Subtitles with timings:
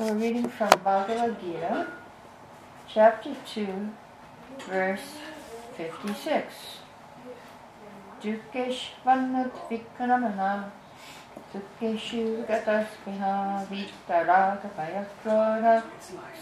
[0.00, 1.86] So we're reading from Bhagavad Gita,
[2.88, 3.90] chapter 2,
[4.66, 5.18] verse
[5.76, 6.54] 56.
[8.22, 10.70] Dukeshvanat vikramana
[11.52, 15.82] Sukeshu gatasmiha vitaraga payakrona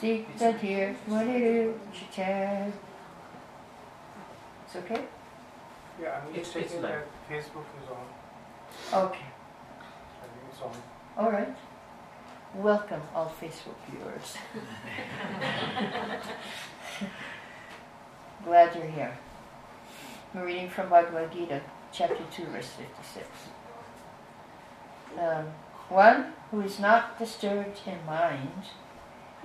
[0.00, 2.72] siktatir muniru chiche.
[4.66, 5.02] It's okay?
[6.00, 8.06] Yeah, I'm It's- just it's checking that Facebook is on.
[9.06, 10.70] Okay, I think it's on.
[11.16, 11.56] all right.
[12.54, 14.36] Welcome, all Facebook viewers.
[18.44, 19.18] Glad you're here.
[20.34, 21.60] We're reading from Bhagavad Gita,
[21.92, 23.28] chapter 2, verse 56.
[25.20, 25.44] Um,
[25.90, 28.62] one who is not disturbed in mind,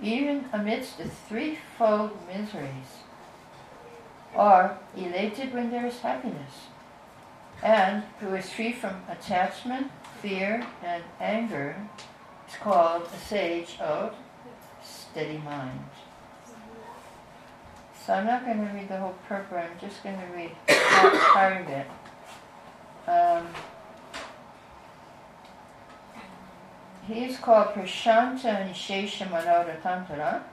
[0.02, 3.04] even amidst the threefold miseries,
[4.34, 6.68] or elated when there is happiness,
[7.62, 9.92] and who is free from attachment,
[10.22, 11.76] fear, and anger,
[12.54, 14.14] is called a sage of
[14.84, 15.80] steady mind.
[18.06, 21.62] So I'm not going to read the whole purport, I'm just going to read part,
[21.62, 21.88] of it.
[23.08, 23.48] Um,
[27.08, 30.44] he is called Prashanta Nishesha Manoratantara,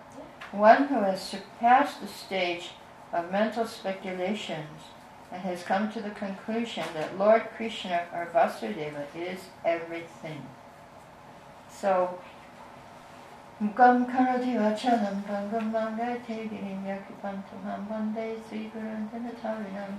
[0.53, 2.71] one who has surpassed the stage
[3.13, 4.81] of mental speculations
[5.33, 10.47] and has come to the conclusion that Lord Krishna or Vasudeva is everything.
[11.81, 12.19] So,
[13.59, 19.95] Mukam karati vachanam bhangam mangate girim yakipantam hambande srikurandhanatarinam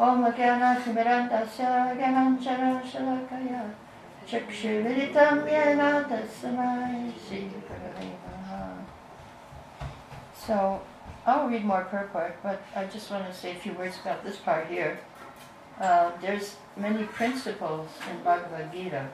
[0.00, 3.70] Om Gyana Timirandasya Gyananchara Shalakaya
[4.26, 7.50] Chakshuviritam Yena Tasmai Sri
[10.34, 10.82] So,
[11.24, 14.38] I'll read more purport, but I just want to say a few words about this
[14.38, 14.98] part here.
[15.80, 19.08] Uh, there's many principles in Bhagavad Gita.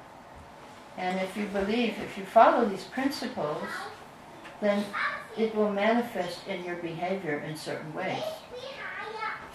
[0.96, 3.64] And if you believe, if you follow these principles,
[4.60, 4.84] then
[5.36, 8.22] it will manifest in your behavior in certain ways.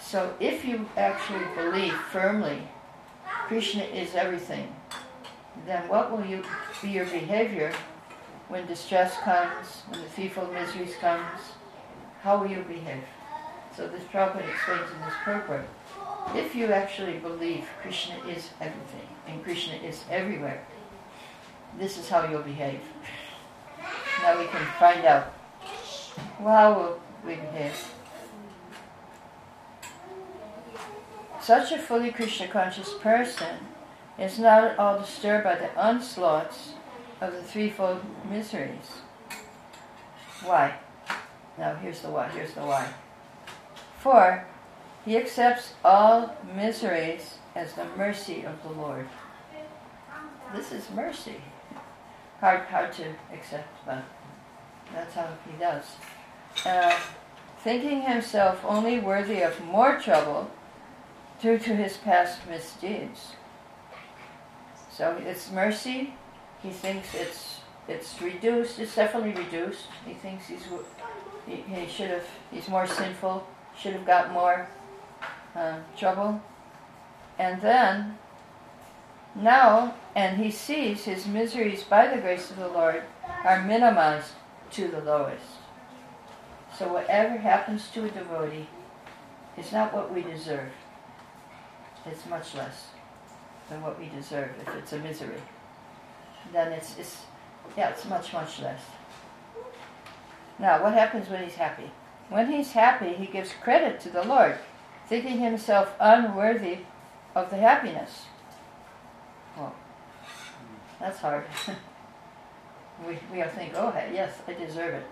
[0.02, 2.68] So if you actually believe firmly
[3.48, 4.74] Krishna is everything,
[5.66, 6.44] then what will you
[6.82, 7.74] be your behavior
[8.48, 11.40] when distress comes, when the threefold miseries comes?
[12.22, 13.04] How will you behave?
[13.76, 15.68] So this Prabhupada explains in this purport.
[16.34, 20.66] If you actually believe Krishna is everything and Krishna is everywhere,
[21.80, 22.82] this is how you'll behave.
[24.22, 25.34] Now we can find out.
[26.40, 26.96] How
[27.26, 27.94] we behave?
[31.42, 33.58] Such a fully Krishna conscious person
[34.18, 36.74] is not at all disturbed by the onslaughts
[37.22, 39.02] of the threefold miseries.
[40.44, 40.74] Why?
[41.58, 42.88] Now here's the why, here's the why.
[44.00, 44.46] For
[45.06, 49.08] he accepts all miseries as the mercy of the Lord.
[50.56, 51.42] This is mercy.
[52.40, 54.04] Hard, hard to accept, but
[54.94, 55.84] that's how he does.
[56.66, 56.98] Uh,
[57.64, 60.50] thinking himself only worthy of more trouble
[61.42, 63.34] due to his past misdeeds.
[64.92, 66.14] So it's mercy.
[66.62, 68.80] He thinks it's it's reduced.
[68.80, 69.86] It's definitely reduced.
[70.06, 70.64] He thinks he's
[71.48, 73.48] he, he should have he's more sinful.
[73.80, 74.68] Should have got more
[75.56, 76.42] uh, trouble.
[77.38, 78.18] And then
[79.38, 83.04] now, and he sees his miseries by the grace of the Lord
[83.44, 84.32] are minimized
[84.72, 85.46] to the lowest.
[86.78, 88.68] So whatever happens to a devotee
[89.58, 90.70] is not what we deserve.
[92.06, 92.88] It's much less
[93.70, 95.42] than what we deserve if it's a misery.
[96.52, 97.24] Then it's, it's
[97.76, 98.82] yeah, it's much, much less.
[100.60, 101.92] Now, what happens when he's happy?
[102.30, 104.58] When he's happy, he gives credit to the Lord,
[105.08, 106.80] thinking himself unworthy
[107.36, 108.26] of the happiness.
[111.00, 111.46] That's hard.
[113.08, 115.06] we, we all think, oh, yes, I deserve it.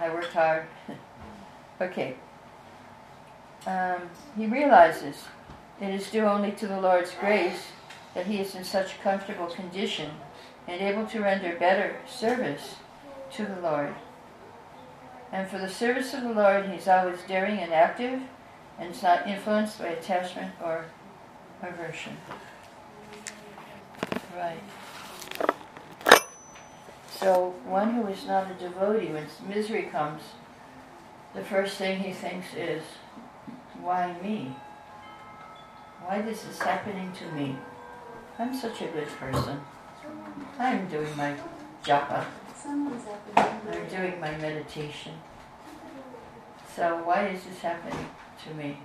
[0.00, 0.66] I worked hard.
[1.80, 2.16] okay.
[3.66, 4.02] Um,
[4.36, 5.24] he realizes
[5.80, 7.68] it is due only to the Lord's grace
[8.14, 10.10] that he is in such a comfortable condition
[10.68, 12.76] and able to render better service
[13.32, 13.94] to the Lord.
[15.32, 18.20] And for the service of the Lord, he's always daring and active
[18.78, 20.84] and is not influenced by attachment or
[21.62, 22.16] aversion.
[24.36, 24.62] Right.
[27.10, 30.22] So, one who is not a devotee, when misery comes,
[31.34, 32.82] the first thing he thinks is,
[33.80, 34.56] why me?
[36.04, 37.56] Why is this is happening to me?
[38.38, 39.60] I'm such a good person.
[40.58, 41.36] I'm doing my
[41.84, 42.24] japa.
[42.66, 45.12] I'm doing my meditation.
[46.74, 48.06] So why is this happening
[48.44, 48.78] to me?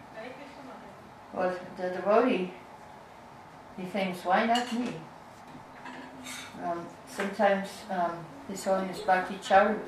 [1.34, 2.54] Well, the devotee,
[3.78, 4.94] he thinks, why not me?
[6.64, 9.80] Um, sometimes um, His Holiness Bhakti Charu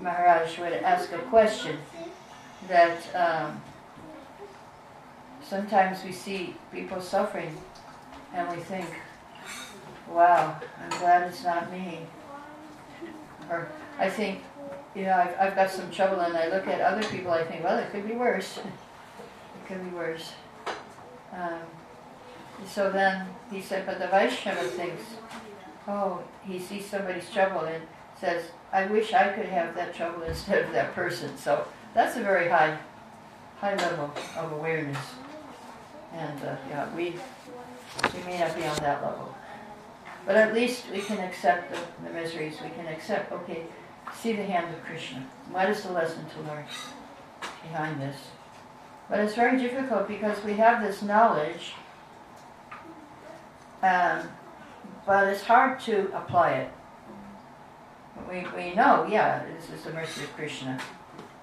[0.00, 1.78] Maharaj would ask a question
[2.68, 3.60] that um,
[5.42, 7.56] sometimes we see people suffering
[8.34, 8.86] and we think,
[10.08, 12.00] wow, I'm glad it's not me.
[13.50, 13.68] Or
[13.98, 14.42] I think,
[14.94, 17.64] you know, I've, I've got some trouble and I look at other people, I think,
[17.64, 18.58] well, it could be worse.
[18.58, 20.32] it could be worse.
[21.32, 21.60] Um,
[22.66, 25.02] so then he said, but the Vaishnava thinks,
[25.88, 27.82] oh, he sees somebody's trouble and
[28.20, 31.36] says, I wish I could have that trouble instead of that person.
[31.36, 32.78] So that's a very high,
[33.58, 34.98] high level of awareness.
[36.14, 37.14] And uh, yeah, we,
[38.14, 39.34] we may not be on that level.
[40.24, 42.60] But at least we can accept the, the miseries.
[42.62, 43.64] We can accept, okay,
[44.14, 45.26] see the hand of Krishna.
[45.50, 46.64] What is the lesson to learn
[47.62, 48.16] behind this?
[49.08, 51.74] But it's very difficult because we have this knowledge,
[53.82, 54.28] um,
[55.06, 56.70] but it's hard to apply it.
[58.28, 60.78] We, we know, yeah, this is the mercy of Krishna.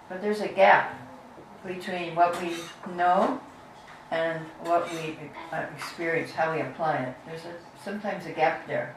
[0.07, 0.95] But there's a gap
[1.65, 2.56] between what we
[2.95, 3.39] know
[4.12, 5.18] and what we
[5.51, 7.15] uh, experience, how we apply it.
[7.25, 7.53] There's a,
[7.83, 8.95] sometimes a gap there.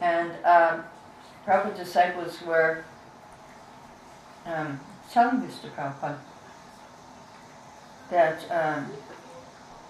[0.00, 0.84] And um,
[1.46, 2.84] Prabhupada disciples were
[4.46, 4.78] um,
[5.10, 5.70] telling Mr.
[5.74, 6.18] Prabhupada
[8.10, 8.90] that, um,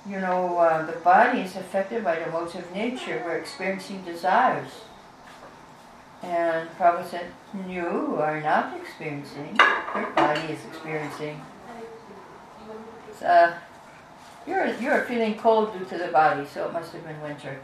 [0.08, 3.22] you know, uh, the body is affected by the modes of nature.
[3.24, 4.70] We're experiencing desires.
[6.22, 7.26] And Prabhupada said,
[7.68, 9.56] you are not experiencing,
[9.94, 11.40] your body is experiencing.
[13.24, 13.54] Uh,
[14.46, 17.60] you're, you're feeling cold due to the body, so it must have been winter.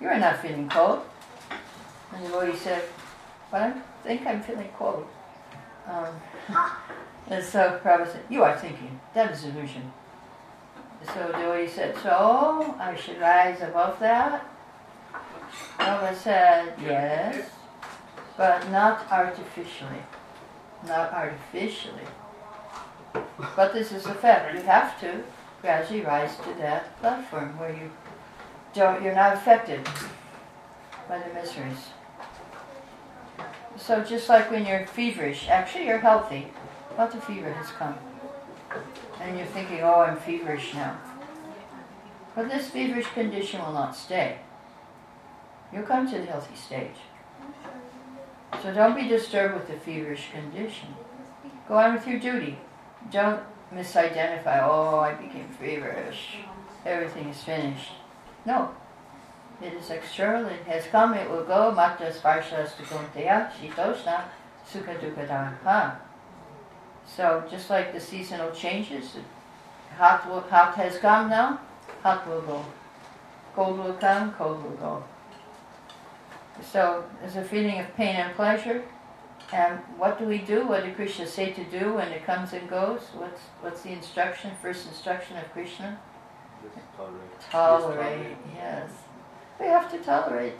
[0.00, 1.00] You are not feeling cold.
[2.14, 2.84] And the Lord said,
[3.50, 3.74] but I
[4.04, 5.06] think I'm feeling cold.
[5.86, 6.14] Um,
[7.26, 9.92] and so Prabhupada said, you are thinking, that is illusion.
[11.14, 14.44] So Lord said, so I should rise above that?
[15.78, 17.48] Prabhupada said, yes,
[18.36, 20.02] but not artificially.
[20.86, 22.06] Not artificially.
[23.56, 24.54] But this is a fact.
[24.54, 25.22] You have to
[25.62, 27.90] gradually rise to that platform where you
[28.74, 29.84] don't, you're not affected
[31.08, 31.88] by the miseries.
[33.76, 36.48] So just like when you're feverish, actually you're healthy,
[36.96, 37.96] but the fever has come.
[39.20, 40.98] And you're thinking, oh, I'm feverish now.
[42.34, 44.38] But this feverish condition will not stay.
[45.72, 46.96] You'll come to the healthy stage.
[48.62, 50.88] So don't be disturbed with the feverish condition.
[51.68, 52.58] Go on with your duty.
[53.10, 53.42] Don't
[53.74, 56.38] misidentify, oh, I became feverish.
[56.86, 57.90] Everything is finished.
[58.46, 58.70] No.
[59.60, 64.22] It is external, it has come, it will go, matra sparsha stukunteya, shitoshna,
[64.64, 65.98] sukha dukkha
[67.16, 69.16] So just like the seasonal changes,
[69.96, 71.60] hot, will, hot has come now,
[72.02, 72.64] hot will go.
[73.54, 75.04] Cold will come, cold will go.
[76.62, 78.84] So there's a feeling of pain and pleasure.
[79.52, 80.66] And what do we do?
[80.66, 83.00] What did Krishna say to do when it comes and goes?
[83.14, 84.50] What's what's the instruction?
[84.60, 85.98] First instruction of Krishna?
[86.96, 87.50] tolerate.
[87.50, 88.90] Tolerate, yes.
[89.58, 90.54] We have to tolerate.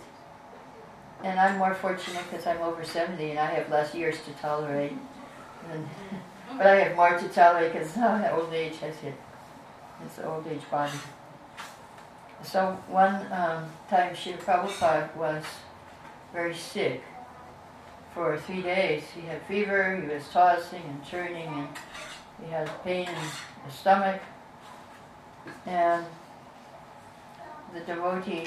[1.23, 4.93] And I'm more fortunate because I'm over 70 and I have less years to tolerate.
[6.56, 9.15] But I have more to tell you because oh, old age has hit.
[10.05, 10.93] It's the old age body.
[12.43, 15.45] So one um, time Srila Prabhupada was
[16.33, 17.03] very sick
[18.15, 19.02] for three days.
[19.14, 21.69] He had fever, he was tossing and turning, and
[22.43, 23.14] he had pain in
[23.67, 24.21] the stomach.
[25.67, 26.05] And
[27.75, 28.47] the devotee,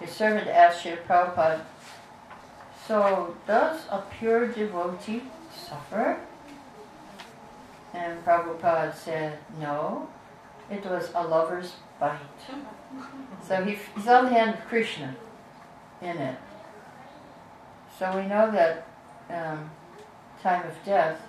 [0.00, 1.60] his servant asked Srila Prabhupada,
[2.86, 5.22] so does a pure devotee
[5.54, 6.18] suffer?
[7.94, 10.08] And Prabhupada said, no,
[10.70, 12.18] it was a lover's bite.
[13.46, 15.14] So he, he saw the hand of Krishna
[16.00, 16.38] in it.
[17.98, 18.86] So we know that
[19.30, 19.70] um,
[20.42, 21.20] time of death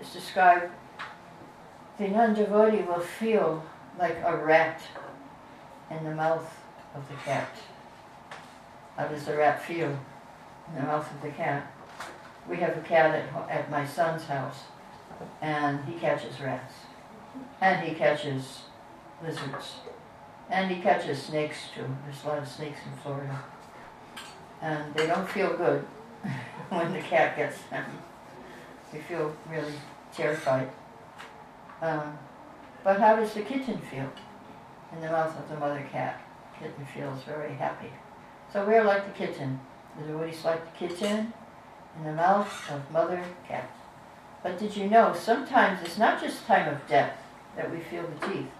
[0.00, 0.72] is described,
[1.98, 3.62] the non-devotee will feel
[3.98, 4.80] like a rat
[5.90, 6.50] in the mouth
[6.94, 7.50] of the cat.
[8.96, 9.88] How does the rat feel
[10.68, 11.70] in the mouth of the cat?
[12.48, 14.62] We have a cat at, at my son's house,
[15.40, 16.74] and he catches rats,
[17.60, 18.62] and he catches
[19.22, 19.76] lizards,
[20.48, 21.86] and he catches snakes too.
[22.04, 23.40] There's a lot of snakes in Florida
[24.62, 25.84] and they don't feel good
[26.68, 27.84] when the cat gets them.
[28.92, 29.72] They feel really
[30.12, 30.70] terrified.
[31.80, 32.18] Um,
[32.84, 34.10] but how does the kitten feel
[34.92, 36.20] in the mouth of the mother cat?
[36.58, 37.90] Kitten feels very happy.
[38.52, 39.60] So we're like the kitten.
[40.06, 41.32] Devotees like the kitten
[41.96, 43.70] in the mouth of mother cat.
[44.42, 47.16] But did you know, sometimes it's not just time of death
[47.56, 48.50] that we feel the teeth.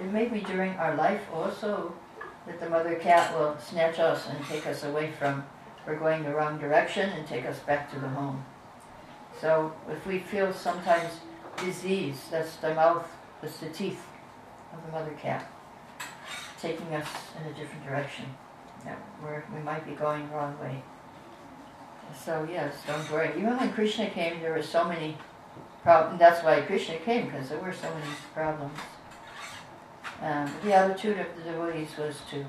[0.00, 1.94] It may be during our life also
[2.46, 5.44] that the mother cat will snatch us and take us away from
[5.86, 8.44] we're going the wrong direction and take us back to the home.
[9.40, 11.14] So if we feel sometimes
[11.56, 13.08] disease, that's the mouth,
[13.40, 14.02] that's the teeth
[14.72, 15.50] of the mother cat
[16.60, 17.08] taking us
[17.40, 18.26] in a different direction.
[18.84, 20.82] That we're, we might be going the wrong way.
[22.14, 23.30] So yes, don't worry.
[23.36, 25.16] Even when Krishna came, there were so many
[25.82, 26.18] problems.
[26.18, 28.78] That's why Krishna came, because there were so many problems.
[30.20, 32.44] Um, the attitude of the devotees was to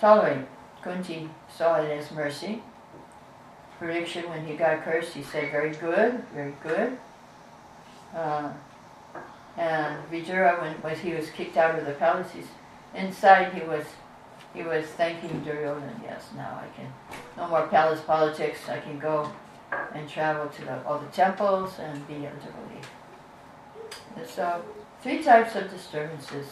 [0.00, 0.46] tolerate.
[0.82, 2.62] Kunti saw it as mercy.
[3.80, 6.96] Parikshit, when he got cursed, he said, very good, very good.
[8.14, 8.52] Uh,
[9.56, 12.32] and Vidura, when, when he was kicked out of the palace,
[12.94, 13.84] inside he was
[14.54, 16.92] he was thanking Duryodhana, yes, now I can,
[17.36, 19.30] no more palace politics, I can go
[19.94, 22.86] and travel to the, all the temples and be a devotee.
[24.26, 24.62] So,
[25.00, 26.46] three types of disturbances.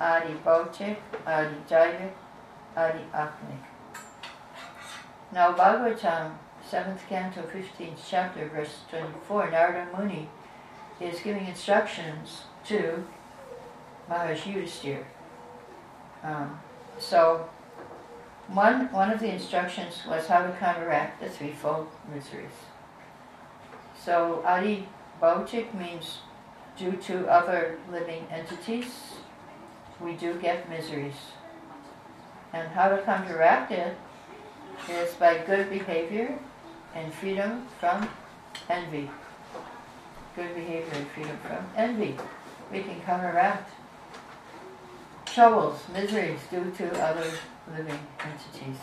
[0.00, 2.12] Adi Bhautik, Adi Daivik,
[2.76, 3.62] Adi Atmik.
[5.32, 6.32] Now Bhagavatam,
[6.68, 10.28] 7th canto, 15th chapter, verse 24, Narada Muni
[11.00, 13.04] is giving instructions to
[14.08, 15.04] Maharaj Yudhisthira.
[16.24, 16.58] Um,
[17.02, 17.48] so,
[18.48, 22.50] one, one of the instructions was how to counteract the threefold miseries.
[23.98, 24.88] So, Adi
[25.20, 26.18] Bhautik means
[26.76, 29.14] due to other living entities,
[30.00, 31.32] we do get miseries.
[32.52, 33.96] And how to counteract it
[34.88, 36.38] is by good behavior
[36.94, 38.08] and freedom from
[38.68, 39.10] envy.
[40.36, 42.16] Good behavior and freedom from envy.
[42.70, 43.70] We can counteract
[45.32, 47.30] troubles, miseries due to other
[47.74, 48.80] living entities.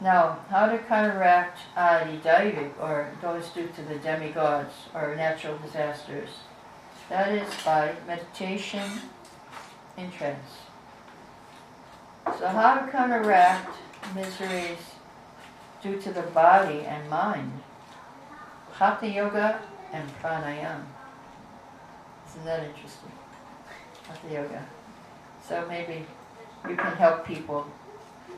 [0.00, 6.30] Now, how to counteract Adi Daivik, or those due to the demigods or natural disasters?
[7.08, 8.82] That is by meditation
[9.96, 10.58] in trance.
[12.38, 13.76] So how to counteract
[14.14, 14.78] miseries
[15.82, 17.60] due to the body and mind?
[18.72, 19.60] Hatha Yoga
[19.92, 20.84] and Pranayama.
[22.28, 23.17] Isn't that interesting?
[24.30, 24.66] Yoga.
[25.46, 26.04] So maybe
[26.68, 27.66] you can help people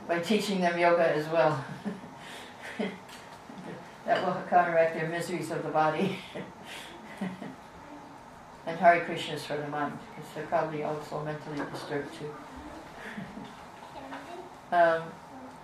[0.06, 1.64] by teaching them yoga as well.
[4.06, 6.18] that will counteract their miseries of the body.
[8.66, 12.30] and Hare Krishna is for the mind, because they're probably also mentally disturbed too.
[14.72, 15.02] um,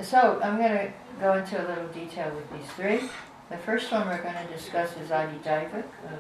[0.01, 3.09] so I'm going to go into a little detail with these three.
[3.49, 6.17] The first one we're going to discuss is Adi Daivik, uh,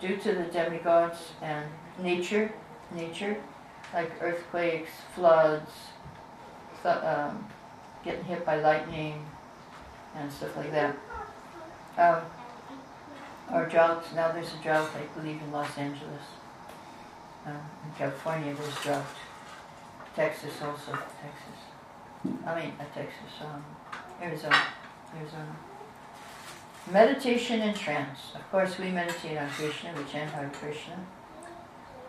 [0.00, 1.66] due to the demigods and
[1.98, 2.52] nature,
[2.92, 3.36] nature,
[3.92, 5.70] like earthquakes, floods,
[6.84, 7.46] um,
[8.04, 9.24] getting hit by lightning,
[10.16, 10.96] and stuff like that.
[11.96, 12.22] Um,
[13.52, 14.12] or droughts.
[14.14, 16.22] Now there's a drought, I believe, in Los Angeles.
[17.46, 19.04] Um, in California, there's drought.
[20.16, 20.92] Texas also.
[20.92, 22.38] Texas.
[22.46, 23.32] I mean, uh, Texas.
[23.42, 23.64] Um,
[24.22, 24.62] Arizona.
[25.18, 25.56] Arizona.
[26.90, 28.18] Meditation and trance.
[28.34, 29.92] Of course, we meditate on Krishna.
[29.96, 30.98] We chant Hare Krishna.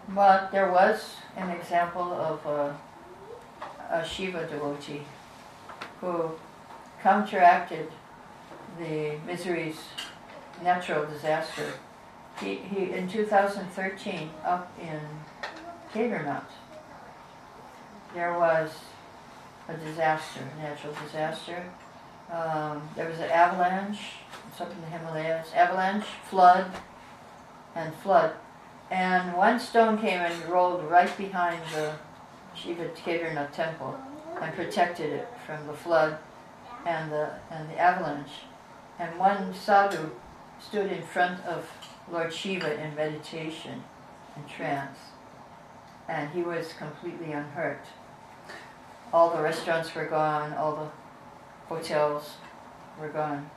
[0.09, 2.77] But there was an example of a,
[3.91, 5.01] a Shiva devotee
[5.99, 6.31] who
[7.01, 7.91] counteracted
[8.77, 9.77] the miseries,
[10.63, 11.73] natural disaster.
[12.39, 14.99] He, he in 2013 up in
[15.93, 16.43] Kedarnath,
[18.13, 18.71] there was
[19.67, 21.63] a disaster, natural disaster.
[22.31, 23.99] Um, there was an avalanche,
[24.49, 26.71] it's up in the Himalayas, avalanche, flood,
[27.75, 28.33] and flood.
[28.91, 31.95] And one stone came and rolled right behind the
[32.53, 33.97] Shiva Kedarnath temple
[34.41, 36.17] and protected it from the flood
[36.85, 38.43] and the, and the avalanche.
[38.99, 40.11] And one sadhu
[40.59, 41.69] stood in front of
[42.11, 43.83] Lord Shiva in meditation,
[44.35, 44.99] and trance,
[46.07, 47.85] and he was completely unhurt.
[49.13, 52.35] All the restaurants were gone, all the hotels
[52.99, 53.49] were gone.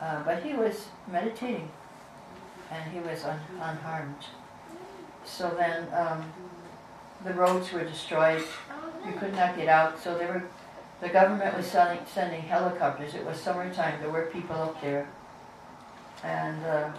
[0.00, 1.70] Uh, but he was meditating,
[2.70, 4.24] and he was un- unharmed.
[5.24, 6.32] So then um,
[7.24, 8.42] the roads were destroyed,
[9.06, 10.44] you could not get out, so they were
[11.00, 13.14] the government was sending, sending helicopters.
[13.14, 14.00] It was summertime.
[14.00, 15.08] There were people up there.
[16.24, 16.90] And uh,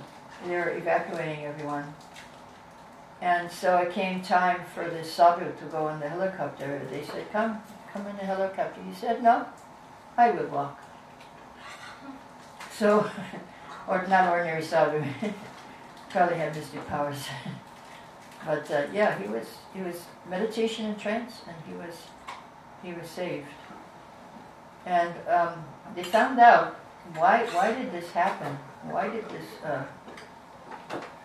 [0.46, 1.94] they were evacuating everyone.
[3.22, 6.82] And so it came time for the sadhu to go in the helicopter.
[6.90, 7.62] They said, come,
[7.92, 8.82] come in the helicopter.
[8.88, 9.46] He said, no,
[10.16, 10.82] I will walk.
[12.72, 13.10] So,
[13.88, 15.04] or not ordinary sadhu.
[16.10, 17.28] Probably had mystic powers.
[18.46, 21.96] but uh, yeah, he was, he was meditation and trance and he was,
[22.84, 23.48] he was saved.
[24.86, 25.64] And um,
[25.96, 26.80] they found out
[27.16, 28.58] why why did this happen?
[28.84, 29.84] Why did this uh,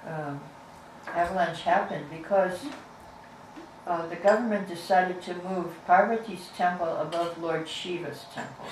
[0.06, 0.40] um,
[1.06, 2.04] avalanche happen?
[2.10, 2.60] Because
[3.86, 8.66] uh, the government decided to move Parvati's temple above Lord Shiva's temple.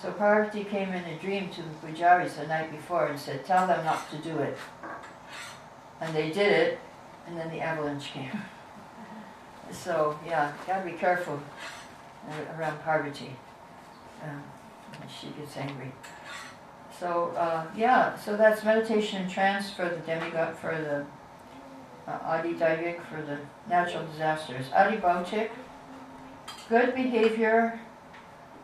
[0.00, 3.66] So Parvati came in a dream to the pujaris the night before and said, tell
[3.66, 4.58] them not to do it.
[6.00, 6.78] And they did it,
[7.26, 8.30] and then the avalanche came.
[9.72, 11.40] so, yeah, you gotta be careful
[12.58, 13.34] around Parvati.
[14.22, 14.42] Um,
[15.08, 15.92] she gets angry.
[16.98, 22.54] So, uh, yeah, so that's meditation and trance for the demigod, for the uh, Adi
[22.54, 23.38] Daivik, for the
[23.68, 24.66] natural disasters.
[24.74, 25.50] Adi Bhautik,
[26.68, 27.80] good behavior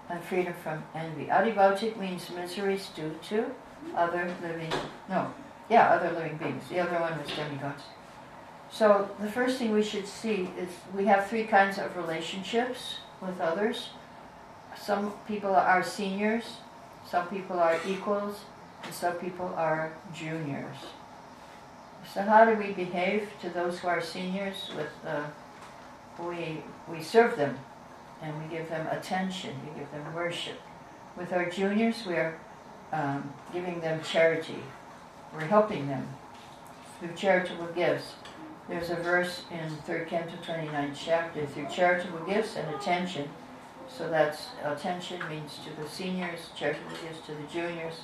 [0.09, 1.30] and freedom from envy.
[1.30, 3.47] Adi Bhautik means miseries due to
[3.97, 4.73] other living,
[5.09, 5.32] no,
[5.68, 6.64] yeah, other living beings.
[6.68, 7.82] The other one was demigods.
[8.71, 13.40] So the first thing we should see is we have three kinds of relationships with
[13.40, 13.90] others.
[14.80, 16.56] Some people are seniors,
[17.06, 18.40] some people are equals,
[18.82, 20.76] and some people are juniors.
[22.12, 24.71] So how do we behave to those who are seniors?
[24.76, 25.25] With uh,
[26.18, 27.59] we we serve them,
[28.23, 29.55] and we give them attention.
[29.67, 30.61] We give them worship.
[31.17, 32.38] With our juniors, we are
[32.93, 34.62] um, giving them charity.
[35.35, 36.09] We're helping them
[36.99, 38.12] through charitable gifts.
[38.69, 43.29] There's a verse in 3rd Canto 29th chapter, through charitable gifts and attention.
[43.88, 47.95] So that's attention means to the seniors, charitable gifts to the juniors,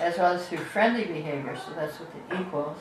[0.00, 2.78] as well as through friendly behavior, so that's what it equals.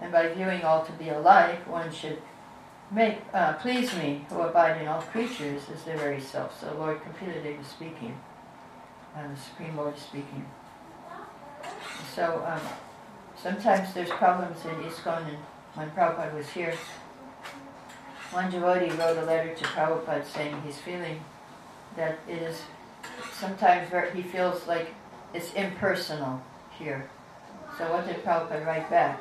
[0.00, 2.20] And by viewing all to be alike, one should
[2.90, 6.60] make uh, please me who abide in all creatures as their very self.
[6.60, 8.18] So Lord Kapila is speaking,
[9.14, 10.44] the Supreme Lord is speaking.
[12.14, 12.60] So um,
[13.36, 15.38] sometimes there's problems in ISKCON, and
[15.74, 16.74] when Prabhupada was here,
[18.32, 21.22] one devotee wrote a letter to Prabhupada saying he's feeling
[21.96, 22.62] that it is
[23.32, 24.94] sometimes very, he feels like
[25.34, 26.42] it's impersonal
[26.78, 27.08] here.
[27.78, 29.20] So what did Prabhupada write back?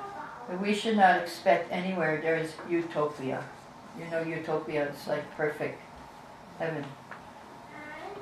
[0.60, 3.44] We should not expect anywhere there is utopia.
[4.00, 5.82] You know, utopia is like perfect
[6.58, 6.86] heaven.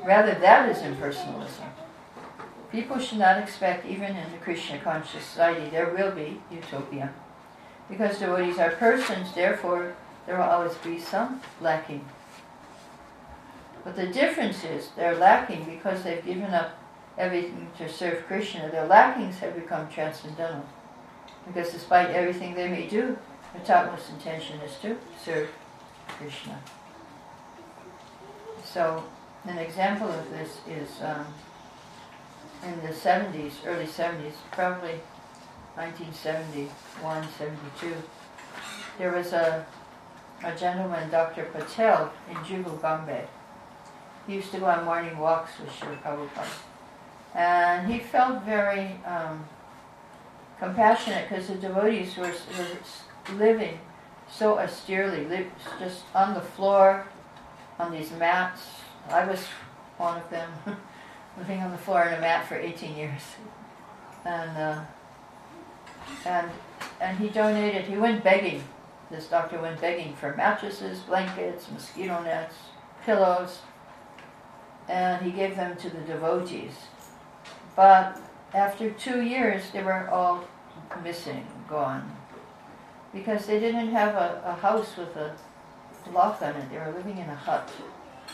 [0.05, 1.69] Rather, that is impersonalism.
[2.71, 7.13] People should not expect, even in the Krishna conscious society, there will be utopia.
[7.89, 12.05] Because devotees are persons, therefore, there will always be some lacking.
[13.83, 16.77] But the difference is they're lacking because they've given up
[17.17, 18.69] everything to serve Krishna.
[18.69, 20.65] Their lackings have become transcendental.
[21.47, 23.17] Because despite everything they may do,
[23.53, 25.49] their topmost intention is to serve
[26.07, 26.59] Krishna.
[28.63, 29.03] So,
[29.45, 31.25] an example of this is um,
[32.63, 34.99] in the 70s, early 70s, probably
[35.75, 37.95] 1971, 72,
[38.97, 39.65] there was a,
[40.43, 41.43] a gentleman, Dr.
[41.45, 43.27] Patel, in Juhu.
[44.25, 46.47] He used to go on morning walks with Srila Prabhupada.
[47.35, 49.45] And he felt very um,
[50.59, 53.79] compassionate because the devotees were, were living
[54.29, 57.05] so austerely, lived just on the floor,
[57.79, 58.61] on these mats.
[59.09, 59.45] I was
[59.97, 60.51] one of them,
[61.37, 63.21] living on the floor on a mat for 18 years.
[64.25, 64.81] And uh,
[66.25, 66.49] and
[66.99, 67.85] and he donated.
[67.85, 68.63] He went begging.
[69.09, 72.55] This doctor went begging for mattresses, blankets, mosquito nets,
[73.05, 73.59] pillows,
[74.89, 76.73] and he gave them to the devotees.
[77.75, 78.19] But
[78.53, 80.43] after two years, they were all
[81.03, 82.16] missing, gone,
[83.13, 85.33] because they didn't have a, a house with a
[86.13, 86.69] lock on it.
[86.71, 87.69] They were living in a hut.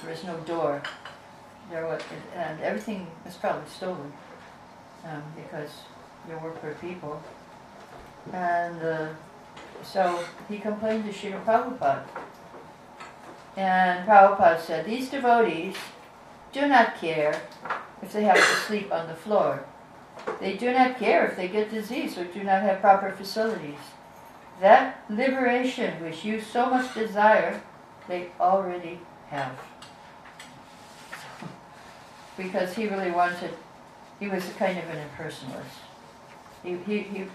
[0.02, 0.82] There was no door.
[1.70, 2.02] There was,
[2.36, 4.12] and everything was probably stolen
[5.06, 5.70] um, because
[6.28, 7.22] there were poor people.
[8.32, 9.10] And uh,
[9.84, 12.04] so he complained to Srila Prabhupada.
[13.56, 15.76] And Prabhupada said, these devotees
[16.52, 17.42] do not care
[18.02, 19.66] if they have to sleep on the floor.
[20.40, 23.80] They do not care if they get disease or do not have proper facilities.
[24.60, 27.62] That liberation which you so much desire,
[28.08, 29.58] they already have.
[32.38, 33.52] because he really wanted,
[34.20, 35.82] he was kind of an impersonalist.
[36.64, 37.28] He, he, he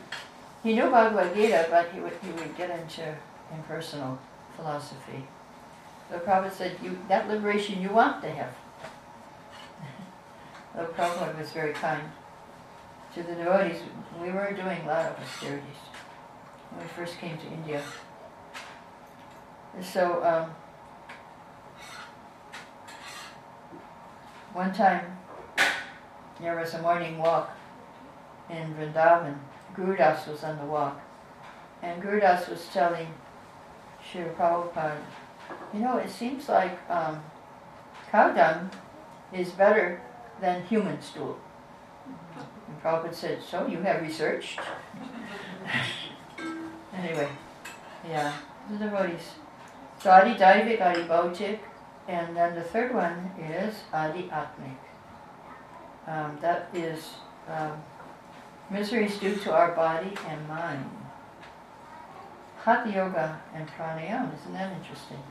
[0.62, 3.14] he knew Bhagavad Gita, but he would, he would get into
[3.54, 4.18] impersonal
[4.56, 5.24] philosophy.
[6.10, 8.54] The Prophet said, you, that liberation you want to have.
[10.76, 12.02] the Prophet was very kind
[13.14, 13.80] to the devotees.
[14.20, 15.76] We were doing a lot of austerities
[16.70, 17.82] when we first came to India.
[19.82, 20.50] so, um,
[24.52, 25.18] one time
[26.40, 27.50] there was a morning walk
[28.50, 29.36] in Vrindavan
[29.78, 31.00] Gurudas was on the walk.
[31.82, 33.06] And Gurudas was telling
[34.02, 34.98] Srila Prabhupada,
[35.72, 37.22] you know, it seems like um,
[38.10, 38.70] cow dung
[39.32, 40.00] is better
[40.40, 41.38] than human stool.
[42.66, 44.58] And Prabhupada said, so you have researched?
[46.98, 47.28] anyway,
[48.08, 48.32] yeah,
[48.70, 49.32] the devotees
[50.02, 51.58] So Adi Daivik, Adi Bhautik,
[52.06, 54.78] and then the third one is Adi Atmik.
[56.06, 57.14] Um, that is
[57.48, 57.82] um,
[58.70, 60.84] miseries due to our body and mind.
[62.62, 65.22] Hatha Yoga and Pranayama, isn't that interesting?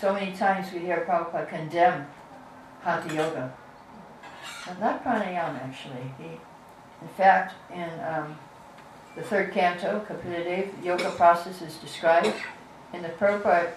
[0.00, 2.06] So many times we hear Prabhupada condemn
[2.82, 3.52] Hatha Yoga.
[4.66, 6.12] But not Pranayama, actually.
[6.18, 6.24] He,
[7.02, 8.36] in fact, in um,
[9.16, 12.32] the third canto, Kapila yoga process is described.
[12.92, 13.72] In the Prabhupada,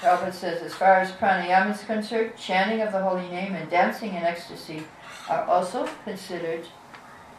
[0.00, 4.10] Prabhupada says, as far as pranayama is concerned, chanting of the holy name and dancing
[4.10, 4.84] in ecstasy
[5.28, 6.66] are also considered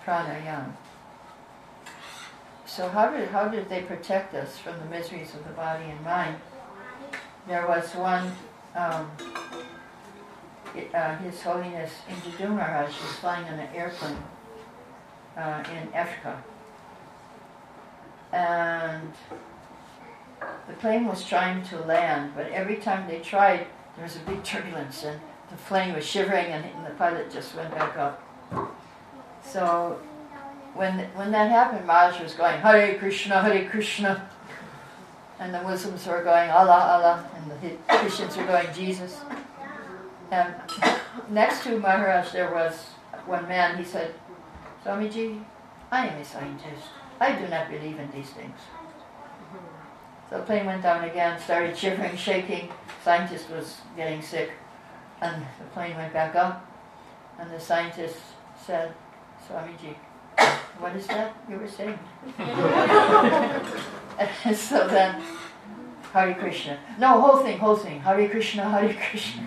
[0.06, 0.73] pranayama.
[2.65, 6.03] So how did, how did they protect us from the miseries of the body and
[6.03, 6.36] mind?
[7.47, 8.32] There was one,
[8.75, 9.10] um,
[10.75, 14.17] it, uh, His Holiness Indradyumna Maharaj was flying on an airplane
[15.38, 16.43] uh, in Africa.
[18.31, 19.13] And
[20.67, 24.43] the plane was trying to land, but every time they tried, there was a big
[24.43, 28.21] turbulence and the plane was shivering and, the pilot just went back up.
[29.43, 29.99] So
[30.73, 34.29] when when that happened, Maharaj was going Hare Krishna, Hare Krishna,
[35.39, 39.21] and the Muslims were going Allah, Allah, and the Christians were going Jesus.
[40.31, 40.53] And
[41.29, 42.75] next to Maharaj, there was
[43.25, 43.77] one man.
[43.77, 44.13] He said,
[44.83, 45.43] "Swamiji,
[45.91, 46.89] I am a scientist.
[47.19, 48.60] I do not believe in these things."
[50.30, 52.69] So the plane went down again, started shivering, shaking.
[53.03, 54.51] Scientist was getting sick,
[55.21, 56.65] and the plane went back up.
[57.39, 58.17] And the scientist
[58.65, 58.93] said,
[59.47, 59.95] "Swamiji,
[60.80, 61.97] what is that you were saying?
[64.56, 65.21] so then,
[66.13, 66.80] Hare Krishna.
[66.99, 67.99] No, whole thing, whole thing.
[68.01, 69.43] Hare Krishna, Hare Krishna.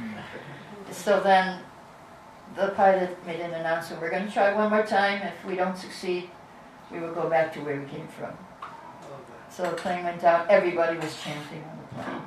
[0.91, 1.61] So then,
[2.57, 5.23] the pilot made an announcement, we're going to try one more time.
[5.23, 6.31] If we don't succeed,
[6.93, 8.33] we will go back to where we came from.
[9.51, 12.23] So the plane went down, everybody was chanting on the plane.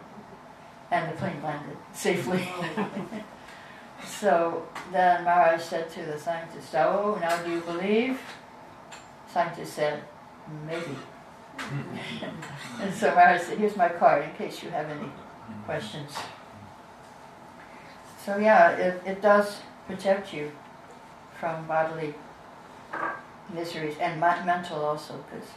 [0.91, 2.47] And the plane landed safely.
[4.05, 8.19] so then Maharaj said to the scientist, Oh, now do you believe?
[9.31, 10.03] Scientist said,
[10.67, 10.95] maybe.
[12.81, 15.09] and so Maharaj said, here's my card in case you have any
[15.65, 16.11] questions.
[18.23, 20.51] So yeah, it, it does protect you
[21.39, 22.13] from bodily
[23.53, 25.49] miseries and my mental also, because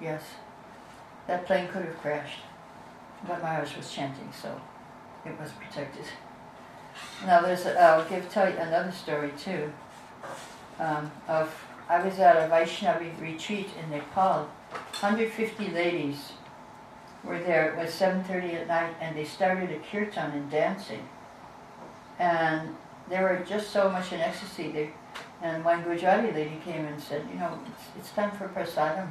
[0.00, 0.22] yes,
[1.26, 2.40] that plane could have crashed,
[3.26, 4.60] but Maharaj was chanting, so
[5.24, 6.04] it was protected.
[7.26, 9.72] Now there's, a, I'll give tell you another story too,
[10.78, 11.54] um, of
[11.88, 14.48] I was at a Vaishnavi retreat in Nepal.
[14.70, 16.32] 150 ladies
[17.22, 17.72] were there.
[17.72, 21.06] It was 7.30 at night and they started a kirtan and dancing.
[22.18, 22.74] And
[23.08, 24.70] they were just so much in ecstasy.
[24.70, 24.90] They,
[25.42, 29.08] and one Gujarati lady came and said, you know, it's, it's time for prasadam.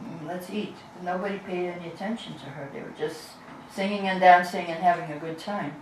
[0.00, 0.74] Mm, let's eat.
[1.02, 2.68] Nobody paid any attention to her.
[2.72, 3.30] They were just
[3.72, 5.74] singing and dancing and having a good time.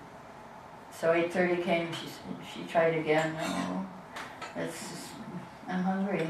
[0.93, 2.07] So 8.30 came, she,
[2.53, 3.35] she tried again.
[3.35, 3.87] No,
[4.57, 5.09] it's
[5.69, 6.29] I'm hungry.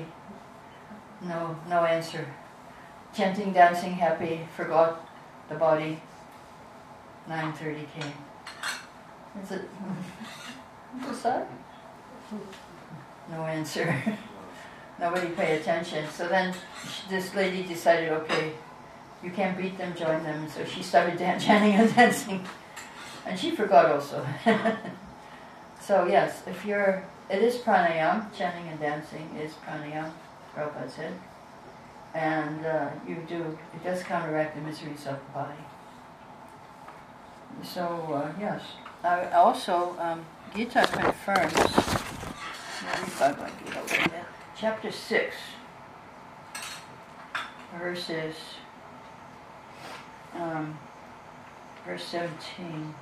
[1.23, 2.27] No, no answer.
[3.15, 5.09] Chanting, dancing, happy, forgot
[5.49, 6.01] the body.
[7.29, 8.13] 9.30 came.
[9.43, 9.63] Is it,
[11.01, 11.49] what's that?
[13.31, 14.03] No answer.
[15.01, 16.07] Nobody paid attention.
[16.11, 16.55] So then
[17.09, 18.53] this lady decided, okay,
[19.23, 20.49] you can't beat them, join them.
[20.49, 22.45] So she started dan- chanting and dancing.
[23.27, 24.27] And she forgot also.
[25.81, 30.11] so yes, if you're it is pranayam, chanting and dancing is pranayam,
[30.55, 31.13] Prabhupada said.
[32.15, 35.55] And uh, you do, it does counteract the miseries of the body.
[37.63, 37.83] So,
[38.15, 38.63] uh, yes.
[39.03, 42.04] Uh, also, um, Gita confirms,
[43.89, 45.37] Gita, chapter 6,
[47.79, 48.35] verses,
[50.35, 50.79] um,
[51.87, 52.95] verse 17.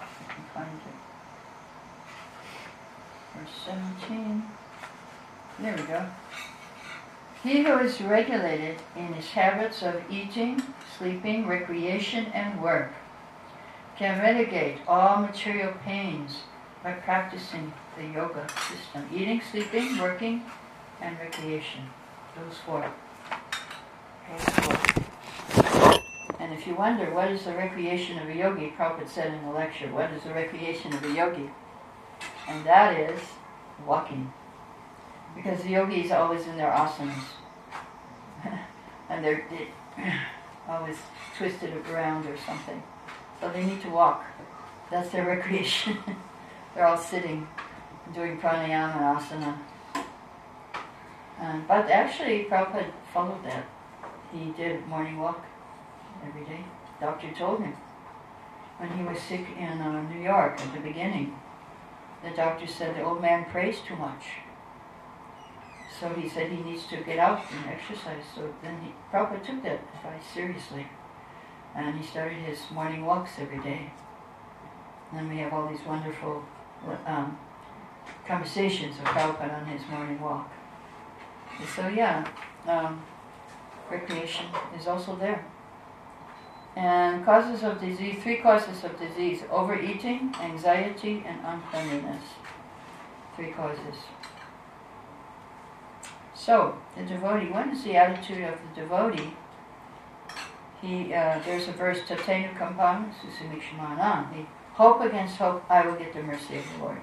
[0.00, 1.02] I can find it
[3.34, 4.42] verse 17.
[5.60, 6.06] There we go.
[7.42, 10.62] He who is regulated in his habits of eating,
[10.96, 12.92] sleeping, recreation, and work
[13.96, 16.42] can mitigate all material pains
[16.82, 19.08] by practicing the yoga system.
[19.14, 20.44] Eating, sleeping, working,
[21.00, 21.82] and recreation.
[22.36, 22.90] Those four.
[24.30, 24.78] Those four.
[26.40, 29.52] And if you wonder what is the recreation of a yogi, Prabhupada said in the
[29.52, 31.50] lecture, what is the recreation of a yogi?
[32.48, 33.20] and that is
[33.86, 34.32] walking.
[35.34, 37.24] Because the yogis are always in their asanas.
[39.08, 40.20] and they're, they're
[40.68, 40.96] always
[41.36, 42.82] twisted around or something.
[43.40, 44.24] So they need to walk.
[44.90, 45.98] That's their recreation.
[46.74, 47.46] They're all sitting,
[48.14, 49.58] doing pranayama and asana.
[51.40, 53.66] Um, but actually, Prabhupada followed that.
[54.32, 55.44] He did morning walk
[56.26, 56.64] every day.
[57.00, 57.74] Doctor told him
[58.78, 61.36] when he was sick in uh, New York at the beginning.
[62.22, 64.24] The doctor said the old man prays too much.
[66.00, 68.24] So he said he needs to get out and exercise.
[68.34, 70.86] So then he, Prabhupada took that advice seriously.
[71.74, 73.92] And he started his morning walks every day.
[75.10, 76.44] And then we have all these wonderful
[77.06, 77.38] um,
[78.26, 80.50] conversations with Prabhupada on his morning walk.
[81.58, 82.26] And so yeah,
[82.66, 83.02] um,
[83.90, 84.46] recreation
[84.78, 85.44] is also there.
[86.74, 92.24] And causes of disease, three causes of disease, overeating, anxiety, and uncleanliness.
[93.36, 93.96] Three causes.
[96.34, 99.34] So, the devotee, what is the attitude of the devotee?
[100.80, 104.34] He, uh, there's a verse, Tatenu Kampam Susamikshamanan.
[104.34, 107.00] He, hope against hope, I will get the mercy of the Lord.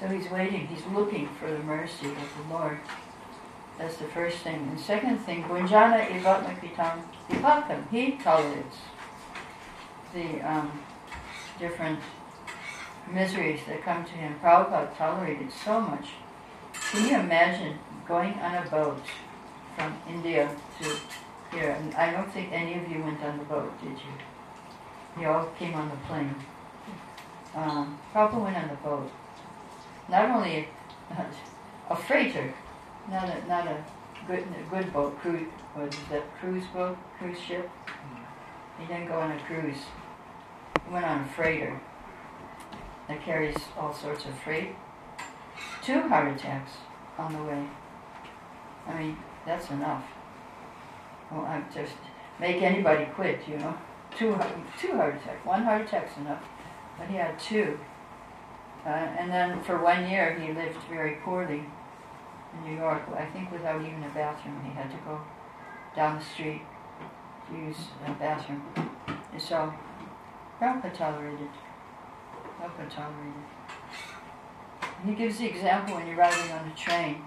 [0.00, 2.78] So he's waiting, he's looking for the mercy of the Lord.
[3.78, 4.68] That's the first thing.
[4.70, 7.90] And second thing, Gunjana Ivatmakitam Vipakam.
[7.90, 8.76] He tolerates
[10.12, 10.82] the um,
[11.58, 12.00] different
[13.10, 14.36] miseries that come to him.
[14.42, 16.08] Prabhupada tolerated so much.
[16.72, 19.00] Can you imagine going on a boat
[19.76, 20.50] from India
[20.80, 21.76] to here?
[21.96, 25.22] I don't think any of you went on the boat, did you?
[25.22, 26.34] You all came on the plane.
[27.54, 29.10] Um, Prabhupada went on the boat.
[30.08, 30.68] Not only
[31.10, 31.26] a,
[31.90, 32.54] a freighter,
[33.10, 33.84] not a not a
[34.26, 37.68] good a good boat, cruise what is that cruise boat, cruise ship.
[38.78, 39.78] He didn't go on a cruise.
[40.86, 41.80] He went on a freighter
[43.08, 44.70] that carries all sorts of freight.
[45.82, 46.72] Two heart attacks
[47.18, 47.66] on the way.
[48.86, 50.04] I mean, that's enough.
[51.30, 51.94] Well, I'm just
[52.38, 53.76] make anybody quit, you know.
[54.16, 54.38] Two
[54.80, 55.44] two heart attacks.
[55.44, 56.42] One heart attack's enough,
[57.00, 57.78] but he had two.
[58.84, 61.64] Uh, and then for one year he lived very poorly
[62.54, 64.60] in New York, I think without even a bathroom.
[64.64, 65.20] He had to go
[65.96, 66.62] down the street
[67.48, 68.62] to use a bathroom.
[69.32, 69.72] And so,
[70.60, 71.48] Prabhupada tolerated.
[72.58, 73.44] Prabhupada tolerated.
[75.04, 77.22] He gives the example when you're riding on a train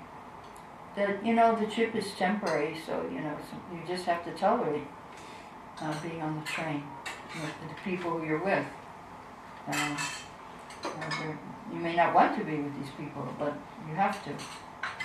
[0.95, 3.35] that, you know, the trip is temporary, so, you know,
[3.71, 4.83] you just have to tolerate
[5.81, 6.83] uh, being on the train
[7.33, 8.65] with the people who you're with.
[9.67, 9.97] Um,
[11.71, 13.53] you may not want to be with these people, but
[13.87, 14.31] you have to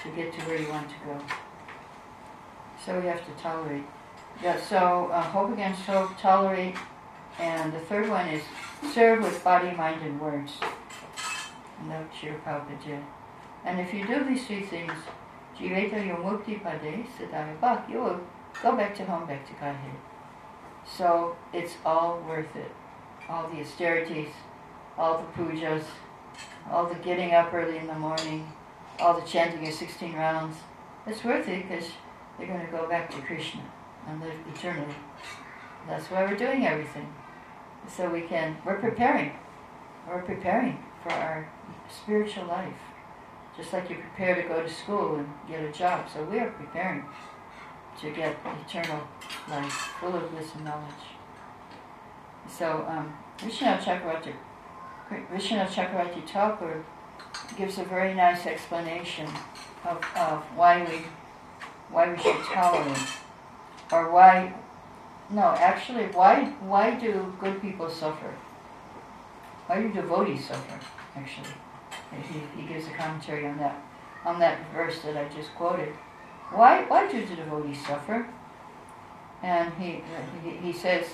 [0.03, 1.21] to get to where you want to go.
[2.85, 3.85] So we have to tolerate.
[4.43, 6.77] Yeah, so uh, hope against hope, tolerate,
[7.39, 8.43] and the third one is
[8.93, 10.53] serve with body, mind, and words.
[11.87, 13.03] No Prabhupada
[13.65, 14.93] And if you do these three things,
[15.57, 18.21] Jiveta Yomukti Pade Siddhaya you will
[18.63, 19.99] go back to home, back to Godhead.
[20.87, 22.71] So it's all worth it.
[23.29, 24.31] All the austerities,
[24.99, 25.85] all the pujas,
[26.71, 28.53] all the getting up early in the morning,
[28.99, 30.57] all the chanting of 16 rounds,
[31.07, 31.91] it's worth it because
[32.37, 33.63] they're going to go back to Krishna
[34.07, 34.95] and live eternally.
[35.87, 37.13] That's why we're doing everything.
[37.89, 39.33] So we can, we're preparing.
[40.07, 41.49] We're preparing for our
[41.91, 42.75] spiritual life.
[43.57, 46.09] Just like you prepare to go to school and get a job.
[46.13, 47.05] So we are preparing
[48.01, 49.01] to get eternal
[49.49, 50.95] life, full of bliss and knowledge.
[52.49, 54.33] So um, Vishwanath Chakravarti,
[55.11, 56.85] Vishwanath Chakravarti Thakur
[57.57, 59.27] gives a very nice explanation
[59.85, 61.05] of, of why we
[61.91, 63.09] why we should tolerate
[63.91, 64.53] or why
[65.31, 68.35] no actually why why do good people suffer?
[69.67, 70.79] Why do devotees suffer
[71.17, 71.55] actually?
[72.31, 73.83] He, he gives a commentary on that
[74.27, 75.95] on that verse that I just quoted.
[76.51, 78.29] Why why do the devotees suffer?
[79.43, 80.03] And he,
[80.43, 81.07] he he says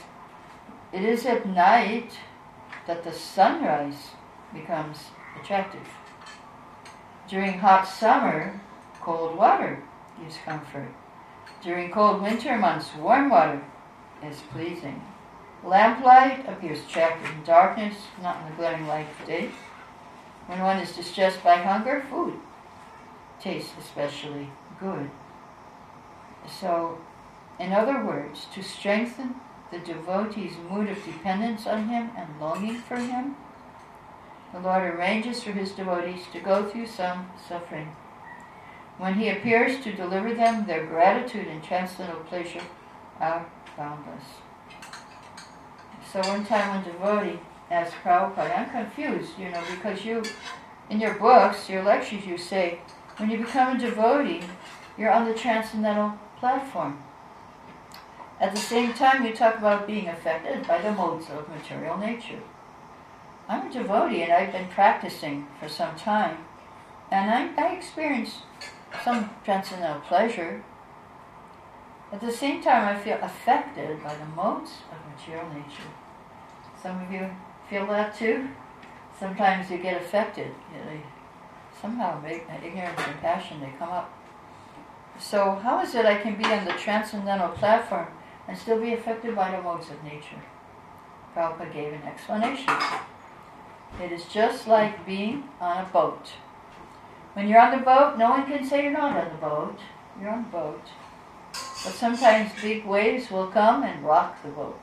[0.92, 2.12] it is at night
[2.86, 4.10] that the sunrise
[4.52, 4.98] becomes
[5.40, 5.86] attractive
[7.28, 8.60] during hot summer,
[9.00, 9.82] cold water
[10.20, 10.88] gives comfort.
[11.62, 13.62] During cold winter months, warm water
[14.22, 15.02] is pleasing.
[15.64, 19.50] Lamplight appears attractive in darkness, not in the glaring light of day.
[20.46, 22.34] When one is distressed by hunger, food
[23.40, 25.10] tastes especially good.
[26.60, 26.98] So,
[27.58, 29.36] in other words, to strengthen
[29.70, 33.36] the devotee's mood of dependence on him and longing for him,
[34.52, 37.94] the Lord arranges for his devotees to go through some suffering.
[38.98, 42.62] When he appears to deliver them, their gratitude and transcendental pleasure
[43.18, 43.46] are
[43.76, 44.24] boundless.
[46.12, 50.22] So one time when devotee asked Prabhupada, I'm confused, you know, because you,
[50.88, 52.78] in your books, your lectures, you say,
[53.16, 54.42] when you become a devotee,
[54.96, 57.02] you're on the transcendental platform.
[58.40, 62.40] At the same time, you talk about being affected by the modes of material nature.
[63.48, 66.38] I'm a devotee and I've been practicing for some time,
[67.10, 68.42] and I, I experience
[69.04, 70.64] some transcendental pleasure.
[72.12, 75.90] At the same time, I feel affected by the modes of material nature.
[76.82, 77.30] Some of you
[77.68, 78.48] feel that too?
[79.18, 80.52] Sometimes you get affected.
[80.72, 81.00] You know,
[81.80, 84.12] somehow, ignorance and passion, they come up.
[85.18, 88.08] So, how is it I can be on the transcendental platform
[88.46, 90.42] and still be affected by the modes of nature?
[91.34, 92.72] Prabhupada gave an explanation.
[94.02, 96.30] It is just like being on a boat.
[97.34, 99.78] When you're on the boat, no one can say you're not on the boat.
[100.20, 100.82] You're on the boat.
[101.52, 104.80] But sometimes big waves will come and rock the boat.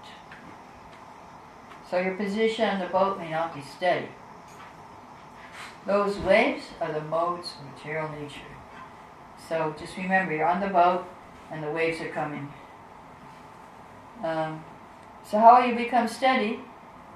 [1.89, 4.07] So your position on the boat may not be steady.
[5.85, 8.39] Those waves are the modes of material nature.
[9.49, 11.05] So just remember, you're on the boat
[11.51, 12.51] and the waves are coming.
[14.23, 14.63] Um,
[15.23, 16.59] so how you become steady?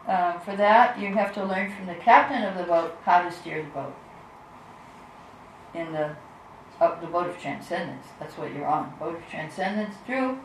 [0.07, 3.31] Um, for that, you have to learn from the captain of the boat how to
[3.31, 3.95] steer the boat.
[5.73, 6.15] In the
[6.79, 8.93] up the boat of transcendence, that's what you're on.
[8.99, 10.37] Boat of transcendence through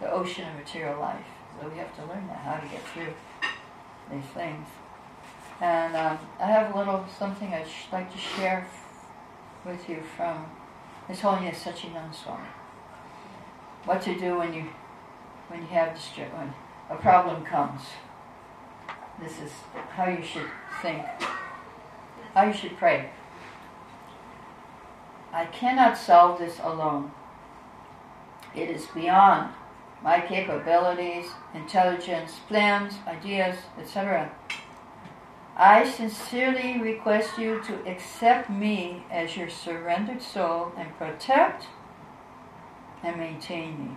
[0.00, 1.24] the ocean of material life.
[1.60, 3.12] So we have to learn that, how to get through
[4.10, 4.66] these things.
[5.60, 10.02] And um, I have a little something I'd sh- like to share f- with you
[10.16, 10.46] from
[11.08, 12.44] His Holiness Sacinandana Swami.
[13.86, 14.66] What to do when you
[15.48, 15.98] when you have
[16.34, 16.52] when
[16.90, 17.82] a problem comes.
[19.20, 19.50] This is
[19.90, 20.46] how you should
[20.82, 21.04] think,
[22.34, 23.10] how you should pray.
[25.32, 27.12] I cannot solve this alone.
[28.54, 29.52] It is beyond
[30.02, 34.30] my capabilities, intelligence, plans, ideas, etc.
[35.56, 41.66] I sincerely request you to accept me as your surrendered soul and protect
[43.02, 43.96] and maintain me.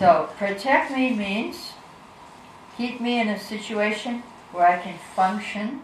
[0.00, 1.74] So, protect me means
[2.74, 5.82] keep me in a situation where I can function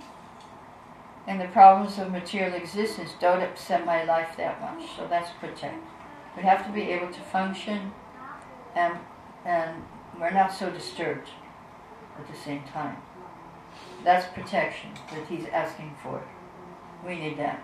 [1.27, 4.89] and the problems of material existence don't upset my life that much.
[4.97, 5.85] So that's protect.
[6.35, 7.93] We have to be able to function
[8.75, 8.95] and,
[9.45, 9.83] and
[10.19, 11.29] we're not so disturbed
[12.19, 12.97] at the same time.
[14.03, 16.25] That's protection that he's asking for.
[17.07, 17.63] We need that.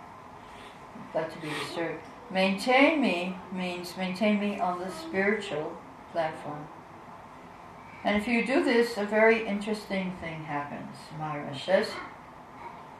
[1.14, 2.02] Not to be disturbed.
[2.30, 5.78] Maintain me means maintain me on the spiritual
[6.12, 6.66] platform.
[8.04, 10.96] And if you do this, a very interesting thing happens.
[11.18, 11.88] Maharaj says,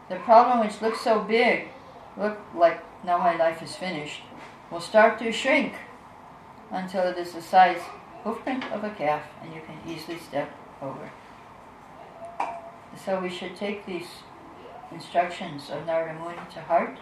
[0.09, 1.69] the problem which looks so big,
[2.17, 4.23] look like now my life is finished,
[4.71, 5.75] will start to shrink
[6.71, 7.81] until it is the size
[8.25, 11.11] hoofprint of a calf and you can easily step over.
[13.05, 14.09] So we should take these
[14.93, 16.99] instructions of Narada Muni to heart,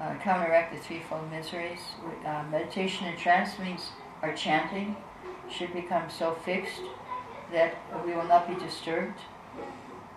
[0.00, 1.80] uh, counteract the threefold miseries.
[2.24, 3.90] Uh, meditation and trance means
[4.22, 4.96] our chanting
[5.50, 6.82] should become so fixed
[7.52, 9.18] that we will not be disturbed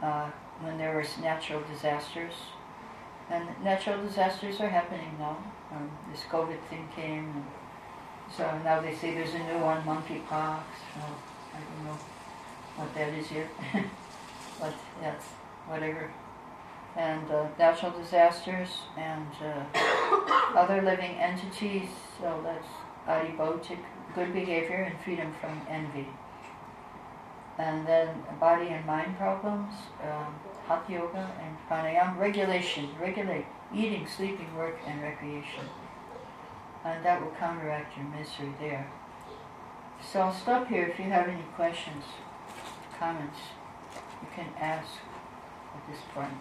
[0.02, 0.30] uh,
[0.62, 2.34] when there is natural disasters.
[3.30, 5.38] And natural disasters are happening now.
[5.72, 7.46] Um, this COVID thing came, and
[8.36, 10.64] so now they say there's a new one, monkeypox.
[10.96, 11.16] Well,
[11.54, 11.98] I don't know
[12.76, 13.48] what that is yet,
[14.60, 15.22] but yes,
[15.68, 16.10] whatever.
[16.96, 21.90] And uh, natural disasters and uh, other living entities.
[22.20, 22.68] So that's
[23.08, 23.84] Adi Bhautik,
[24.16, 26.08] good behavior and freedom from envy
[27.60, 28.08] and then
[28.40, 30.34] body and mind problems, um,
[30.66, 33.46] hatha yoga and pranayama, regulation, regulate
[33.76, 35.66] eating, sleeping, work, and recreation.
[36.86, 38.90] And that will counteract your misery there.
[40.02, 42.06] So I'll stop here if you have any questions,
[42.98, 43.38] comments,
[44.22, 44.88] you can ask
[45.76, 46.34] at this point.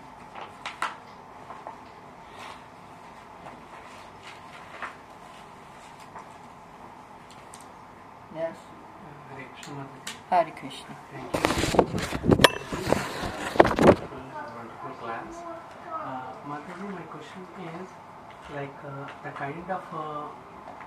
[8.35, 8.57] Yes?
[9.31, 9.87] Hare Krishna
[10.31, 10.97] Hare Krishna.
[11.13, 11.41] Thank you.
[13.85, 14.23] Wonderful,
[14.57, 15.35] wonderful class.
[15.93, 17.43] Uh, Mataji, my question
[17.81, 17.89] is
[18.55, 20.29] like uh, the kind of uh,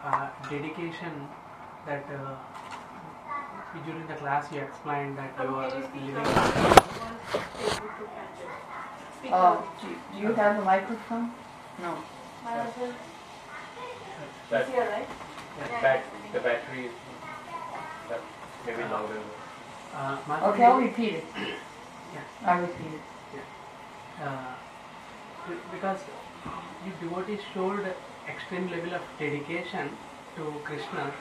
[0.03, 1.27] uh, dedication
[1.85, 2.35] that uh,
[3.85, 6.15] during the class you explained that you are living.
[9.33, 11.31] Oh, do you, do you have a microphone?
[11.81, 11.97] No.
[14.49, 15.07] That, Here, right?
[15.81, 17.10] that, the battery is that
[18.65, 19.19] maybe louder.
[19.93, 20.17] Uh,
[20.49, 21.25] Okay, I'll Mataji, repeat it.
[22.13, 22.21] Yeah.
[22.45, 23.43] I'll repeat it.
[24.23, 24.53] uh,
[25.47, 25.99] be- because
[26.85, 27.85] you devotees showed
[28.27, 29.89] extreme level of dedication
[30.35, 31.11] to Krishna,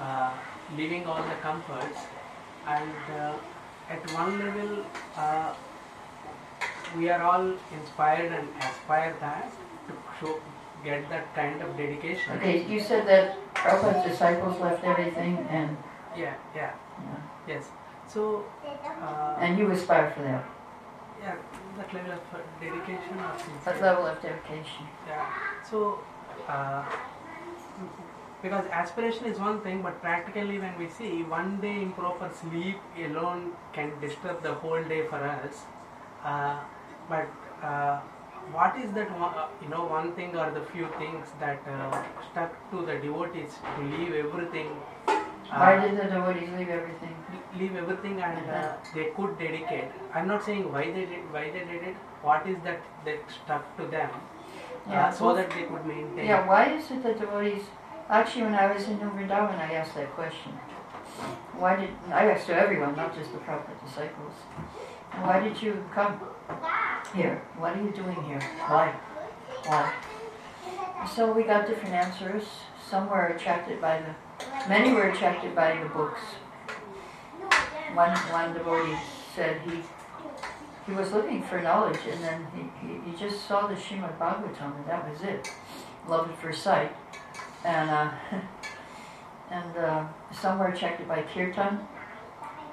[0.00, 0.30] uh,
[0.76, 1.98] leaving all the comforts,
[2.66, 3.34] and uh,
[3.90, 4.84] at one level,
[5.16, 5.52] uh,
[6.96, 9.50] we are all inspired and aspire that
[9.88, 10.40] to show,
[10.84, 12.32] get that kind of dedication.
[12.38, 15.76] Okay, you said that Prabhupada's disciples left everything and,
[16.16, 17.16] Yeah, yeah, yeah,
[17.48, 17.68] yes.
[18.08, 18.44] So,
[19.00, 20.44] uh, and you aspire for that.
[21.22, 21.36] yeah,
[21.76, 23.32] that level of uh, dedication or
[23.64, 24.86] That level of dedication.
[25.06, 25.26] Yeah.
[25.70, 26.00] So,
[26.48, 26.84] uh,
[28.42, 33.52] because aspiration is one thing, but practically when we see one day improper sleep alone
[33.72, 35.64] can disturb the whole day for us.
[36.24, 36.58] Uh,
[37.08, 37.28] but
[37.62, 38.00] uh,
[38.52, 42.02] what is that one, uh, you know one thing or the few things that uh,
[42.32, 44.68] stuck to the devotees to leave everything?
[45.50, 47.16] Why uh, did the devotees leave everything?
[47.58, 49.90] leave everything and uh, they could dedicate.
[50.14, 51.96] I'm not saying why they did why they did it.
[52.22, 54.10] What is that that stuck to them,
[54.88, 56.26] Yeah, uh, so that they could maintain.
[56.26, 57.64] Yeah, why is it that devotees?
[58.08, 60.52] Actually, when I was in New Vrindavan, I asked that question.
[61.58, 64.34] Why did I asked to everyone, not just the Prabhupada disciples?
[65.22, 66.20] Why did you come
[67.14, 67.42] here?
[67.58, 68.40] What are you doing here?
[68.68, 68.94] Why?
[69.66, 69.92] Why?
[71.14, 72.44] So we got different answers.
[72.90, 74.14] Some were attracted by the,
[74.68, 76.20] many were attracted by the books.
[77.94, 78.96] One one devotee
[79.34, 79.82] said he
[80.86, 84.76] he was looking for knowledge, and then he, he, he just saw the Srimad Bhagavatam,
[84.76, 85.48] and that was it.
[86.08, 86.92] Love at first sight.
[87.64, 88.10] And uh,
[89.50, 91.76] and uh, some were attracted by kirtan.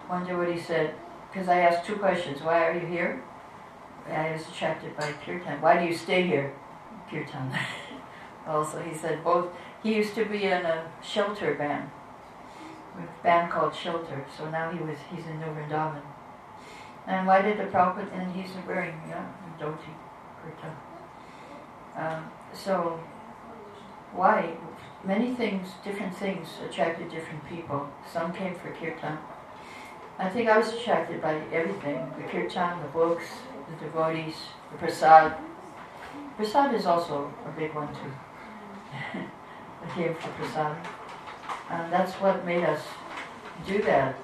[0.08, 0.96] One devotee said,
[1.32, 3.24] because I asked two questions: Why are you here?
[4.10, 5.62] I was attracted by kirtan.
[5.62, 6.54] Why do you stay here?
[7.10, 7.52] Kirtan.
[8.48, 9.50] also, he said both.
[9.84, 11.90] He used to be in a shelter band,
[12.98, 14.26] a band called Shelter.
[14.36, 16.02] So now he was he's in New Vrindavan.
[17.06, 19.26] And why did the Prabhupada, and he's wearing, yeah,
[19.58, 19.94] dhoti,
[20.44, 20.74] kurta.
[21.96, 23.00] Um, so,
[24.14, 24.58] why?
[25.06, 27.88] Many things, different things attracted different people.
[28.12, 29.18] Some came for kirtan.
[30.20, 32.12] I think I was attracted by everything.
[32.18, 33.26] The kirtan, the books,
[33.70, 34.36] the devotees,
[34.72, 35.38] the prasad.
[36.36, 39.20] Prasad is also a big one too.
[39.96, 40.78] Came for prasad.
[41.72, 42.82] And that's what made us
[43.66, 44.16] do that.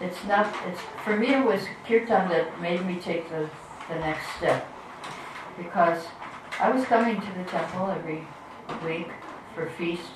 [0.00, 3.48] It's not, it's, for me it was kirtan that made me take the,
[3.88, 4.66] the next step.
[5.58, 6.06] Because
[6.58, 8.26] I was coming to the temple every
[8.84, 9.08] week
[9.54, 10.10] for feast.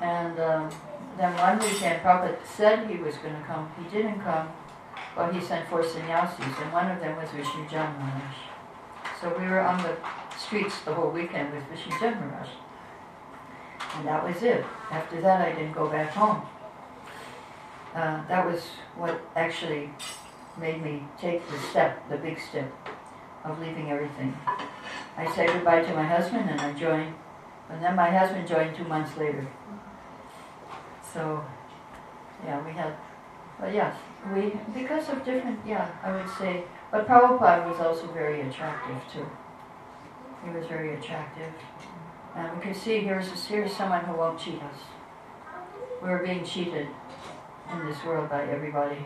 [0.00, 0.70] And um,
[1.18, 3.70] then one weekend, Prabhupada said he was going to come.
[3.78, 4.48] He didn't come,
[5.14, 8.36] but he sent four sannyasis, and one of them was Vishnu Jan Maharaj.
[9.20, 9.96] So we were on the
[10.38, 12.48] streets the whole weekend with Vishnu Jan Maharaj.
[13.96, 14.64] And that was it.
[14.90, 16.42] After that, I didn't go back home.
[17.94, 18.62] Uh, that was
[18.96, 19.90] what actually
[20.58, 22.70] made me take the step, the big step
[23.44, 24.36] of leaving everything.
[25.16, 27.14] I said goodbye to my husband and I joined,
[27.68, 29.46] and then my husband joined two months later.
[31.12, 31.44] So,
[32.44, 32.94] yeah, we had,
[33.60, 33.94] but yes,
[34.34, 39.26] we, because of different, yeah, I would say, but Prabhupada was also very attractive too.
[40.44, 41.52] He was very attractive.
[42.34, 44.78] And we could see here's, here's someone who won't cheat us.
[46.02, 46.88] We were being cheated
[47.72, 49.04] in this world by everybody.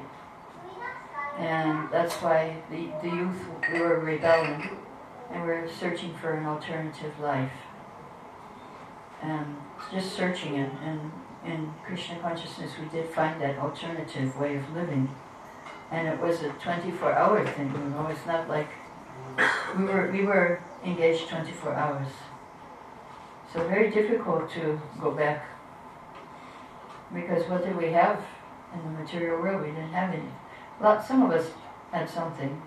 [1.38, 3.36] And that's why the, the youth,
[3.72, 4.70] we were rebelling
[5.30, 7.52] and we were searching for an alternative life.
[9.22, 9.56] And
[9.92, 10.70] just searching it.
[10.82, 11.12] And
[11.44, 15.08] in Krishna consciousness, we did find that alternative way of living.
[15.90, 18.68] And it was a 24 hour thing, you know, it's not like
[19.76, 22.08] we were, we were engaged 24 hours.
[23.56, 25.46] So very difficult to go back.
[27.14, 28.22] Because what did we have
[28.74, 29.62] in the material world?
[29.62, 30.28] We didn't have any.
[30.78, 31.46] Well, some of us
[31.90, 32.60] had something.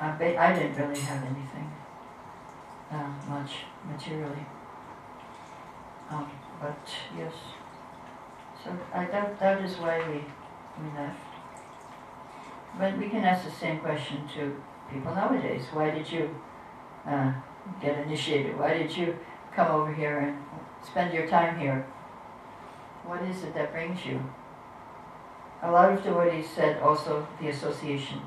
[0.00, 1.72] I, I didn't really have anything
[2.92, 3.50] uh, much
[3.90, 4.46] materially.
[6.08, 6.30] Um,
[6.60, 6.78] but
[7.18, 7.32] yes.
[8.62, 10.24] So I, that, that is why we,
[10.80, 11.18] we left.
[12.78, 14.54] But we can ask the same question to
[14.92, 15.64] people nowadays.
[15.72, 16.30] Why did you
[17.04, 17.32] uh,
[17.82, 18.56] get initiated?
[18.56, 19.18] Why did you
[19.58, 20.38] come over here and
[20.86, 21.84] spend your time here?
[23.04, 24.22] What is it that brings you?
[25.62, 28.20] A lot of devotees said also the association,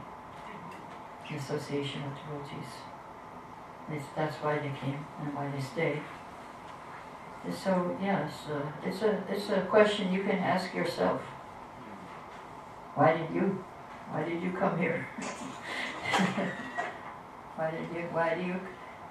[1.30, 2.72] the association of devotees.
[3.90, 6.02] It's, that's why they came and why they stayed.
[7.64, 11.22] So yes, uh, it's a it's a question you can ask yourself.
[12.96, 13.64] Why did you?
[14.12, 15.08] Why did you come here?
[17.56, 18.04] why did you?
[18.12, 18.60] Why do you?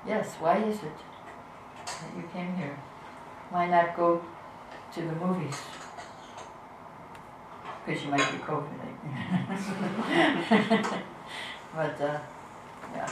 [0.06, 0.36] Yes.
[0.38, 1.09] Why is it
[2.00, 2.76] that you came here?
[3.50, 4.22] Why not go
[4.94, 5.56] to the movies?
[7.84, 8.80] Because you might be COVID.
[11.74, 12.18] but uh,
[12.94, 13.10] yeah.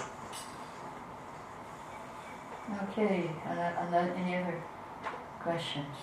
[2.83, 3.31] Okay.
[3.47, 4.63] And, uh, any other
[5.41, 5.97] questions?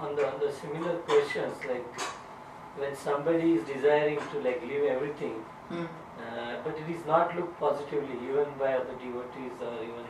[0.00, 2.00] on the on the similar questions like
[2.76, 5.34] when somebody is desiring to like leave everything
[5.68, 5.86] Hmm.
[6.18, 10.06] Uh, but it is not looked positively even by other devotees or even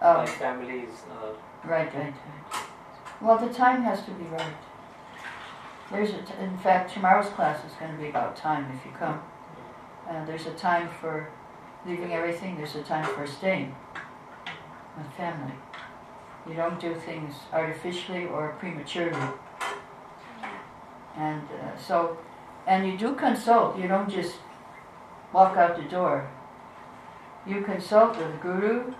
[0.00, 1.34] Oh, by families or
[1.68, 2.62] right, right, right.
[3.20, 4.54] Well, the time has to be right.
[5.90, 8.92] There's a t- in fact, tomorrow's class is going to be about time if you
[8.98, 9.20] come.
[10.08, 11.28] Uh, there's a time for
[11.86, 12.56] leaving everything.
[12.56, 13.74] There's a time for staying.
[14.96, 15.54] with family.
[16.48, 19.28] You don't do things artificially or prematurely.
[21.16, 22.18] And uh, so,
[22.66, 23.78] and you do consult.
[23.78, 24.36] You don't just
[25.32, 26.30] walk out the door.
[27.46, 28.94] You consult with guru,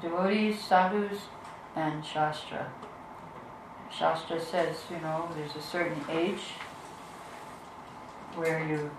[0.00, 1.20] devotees, sadhus,
[1.76, 2.70] and shastra.
[3.90, 6.42] Shastra says, you know, there's a certain age
[8.34, 8.90] where you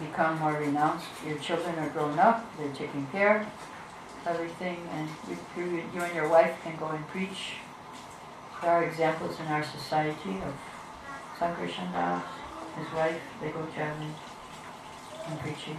[0.00, 1.06] become more renounced.
[1.26, 6.28] Your children are grown up, they're taking care of everything, and you, you, and your
[6.28, 7.54] wife can go and preach.
[8.62, 10.54] There are examples in our society of
[11.38, 12.24] Sankarshan Das,
[12.76, 14.14] his wife, they go traveling
[15.28, 15.78] and preaching.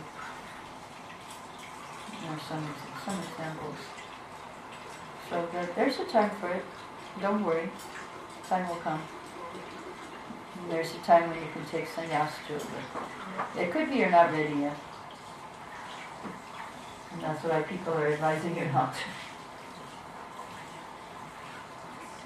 [2.22, 2.76] There some,
[3.06, 3.76] some examples.
[5.30, 6.64] So there, there's a time for it.
[7.22, 7.70] Don't worry.
[8.48, 9.02] Time will come.
[10.62, 12.60] And there's a time when you can take sannyas too.
[13.60, 14.78] It could be you're not ready yet.
[17.12, 19.02] And that's why people are advising you not to.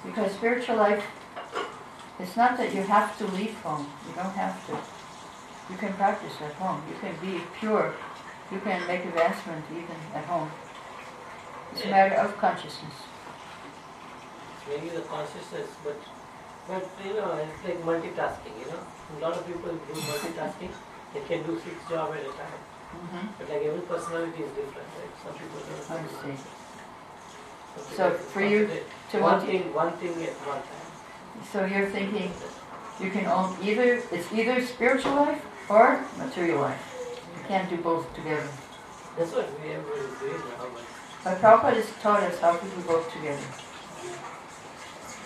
[0.06, 1.06] Because spiritual life,
[2.20, 3.88] it's not that you have to leave home.
[4.08, 5.03] You don't have to.
[5.70, 6.82] You can practice at home.
[6.90, 7.94] You can be pure.
[8.52, 10.52] You can make advancement even at home.
[11.72, 12.94] It's a matter of consciousness.
[14.70, 15.98] maybe the consciousness, but
[16.68, 18.56] but you know, it's like multitasking.
[18.60, 18.82] You know,
[19.18, 20.72] a lot of people do multitasking.
[21.14, 22.62] They can do six jobs at a time.
[22.92, 25.14] hmm But like every personality is different, right?
[25.24, 26.00] Some people don't.
[26.00, 26.44] I see.
[27.78, 28.70] Some So for you
[29.12, 30.90] To one want, thing, one thing at one time.
[31.52, 32.32] so you're thinking
[33.00, 36.82] you can own either, it's either spiritual life or material life.
[37.38, 38.48] You can't do both together.
[39.18, 40.42] That's what we is doing
[41.24, 43.44] But Prabhupada has taught us how to do both together.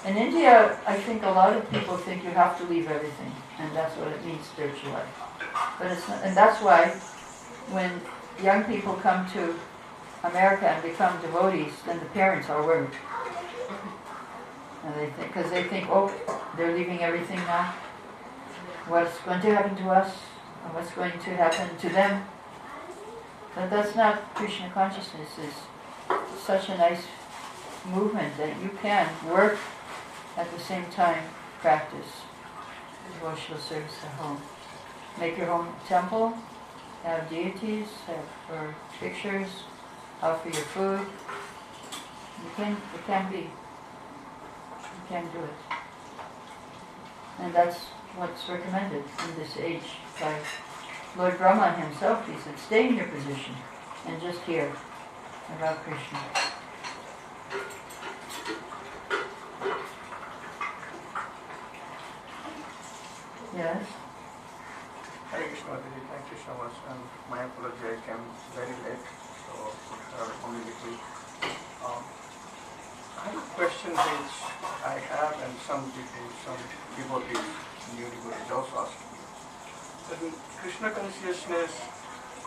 [0.06, 3.76] In India, I think a lot of people think you have to leave everything, and
[3.76, 5.08] that's what it means, spiritual life.
[5.80, 6.90] But it's not, and that's why
[7.72, 8.02] when
[8.44, 9.56] young people come to
[10.24, 12.96] America and become devotees, then the parents are worried.
[14.84, 16.14] And they think, because they think, oh,
[16.56, 17.74] they're leaving everything now.
[18.88, 20.16] What's going to happen to us?
[20.64, 22.26] And what's going to happen to them?
[23.54, 25.30] But that's not Krishna consciousness.
[25.38, 27.04] It's such a nice
[27.86, 29.58] movement that you can work
[30.38, 31.24] at the same time
[31.60, 32.22] practice
[33.14, 34.42] devotional service at home.
[35.20, 36.38] Make your home temple,
[37.04, 39.48] have deities, have or pictures,
[40.22, 41.00] offer your food.
[42.44, 43.38] You can, it can be.
[43.40, 45.78] You can do it.
[47.40, 47.80] And that's
[48.18, 50.34] what's recommended in this age by
[51.16, 52.28] Lord Brahma himself.
[52.28, 53.54] He said, stay in your position
[54.08, 54.74] and just hear
[55.56, 56.20] about Krishna.
[63.56, 63.86] Yes?
[65.30, 65.78] Hare Krishna.
[66.10, 66.74] Thank you so much.
[66.90, 67.00] And
[67.30, 69.06] my apology, I came very late,
[69.46, 69.74] so
[70.18, 70.98] uh, only little.
[71.86, 72.02] Um,
[73.18, 74.34] I have a question which
[74.86, 76.58] I have and some people, some
[76.98, 78.96] devotees, new devotees also ask.
[80.10, 81.72] That in Krishna consciousness,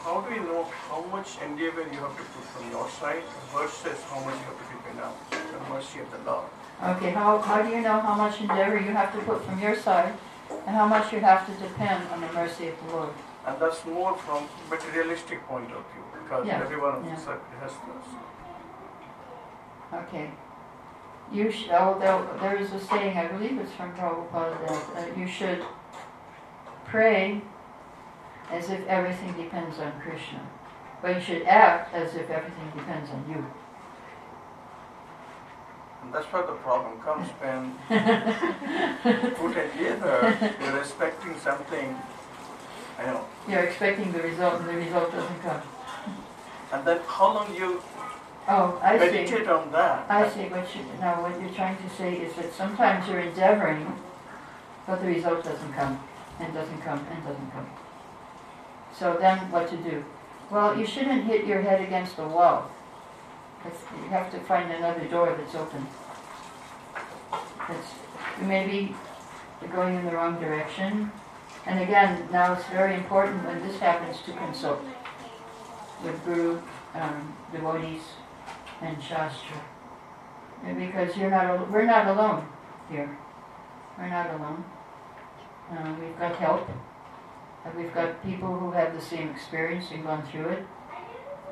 [0.04, 3.22] how do you know how much endeavor you have to put from your side
[3.52, 6.46] versus how much you have to depend on the mercy of the Lord?
[6.82, 9.76] Okay, how, how do you know how much endeavor you have to put from your
[9.76, 10.14] side
[10.66, 13.10] and how much you have to depend on the mercy of the Lord?
[13.46, 17.14] And that's more from materialistic point of view, because Yeah, everyone of yeah.
[17.14, 17.24] us
[17.60, 18.08] has this.
[19.92, 20.30] Okay.
[21.32, 24.66] You sh- oh, there, there is a saying, I believe it's from Prabhupada,
[24.96, 25.64] that uh, you should
[26.86, 27.40] pray
[28.50, 30.40] as if everything depends on Krishna.
[31.00, 33.46] But you should act as if everything depends on you.
[36.02, 37.74] And that's where the problem comes when
[39.34, 41.96] put together, you're expecting something,
[42.98, 45.62] I know, You're expecting the result and the result doesn't come.
[46.72, 47.80] and then how long you
[48.52, 49.04] Oh, I see.
[49.04, 50.10] meditate on that.
[50.10, 53.86] I see what you, now what you're trying to say is that sometimes you're endeavoring,
[54.88, 56.02] but the result doesn't come,
[56.40, 57.70] and doesn't come, and doesn't come.
[58.92, 60.04] So then what to do?
[60.50, 62.68] Well, you shouldn't hit your head against the wall.
[63.64, 65.86] It's, you have to find another door that's open.
[67.68, 67.88] It's,
[68.40, 68.96] you may be
[69.68, 71.12] going in the wrong direction.
[71.66, 74.82] And again, now it's very important when this happens to consult
[76.02, 76.58] with guru,
[76.94, 78.00] um, devotees,
[78.80, 79.60] and Shastra.
[80.64, 82.46] And because you're not, we're not alone
[82.90, 83.16] here.
[83.98, 84.64] We're not alone.
[85.70, 86.68] Uh, we've got help.
[87.64, 90.66] And we've got people who have the same experience and gone through it,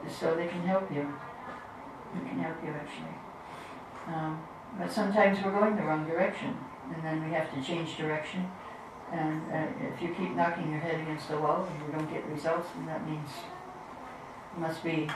[0.09, 1.07] so they can help you.
[2.14, 3.14] They can help you actually.
[4.07, 4.43] Um,
[4.79, 6.57] but sometimes we're going the wrong direction,
[6.95, 8.51] and then we have to change direction.
[9.12, 12.26] And uh, if you keep knocking your head against the wall and you don't get
[12.26, 13.29] results, then that means
[14.55, 15.09] you must be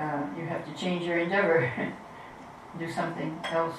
[0.00, 1.70] uh, you have to change your endeavor,
[2.78, 3.76] do something else.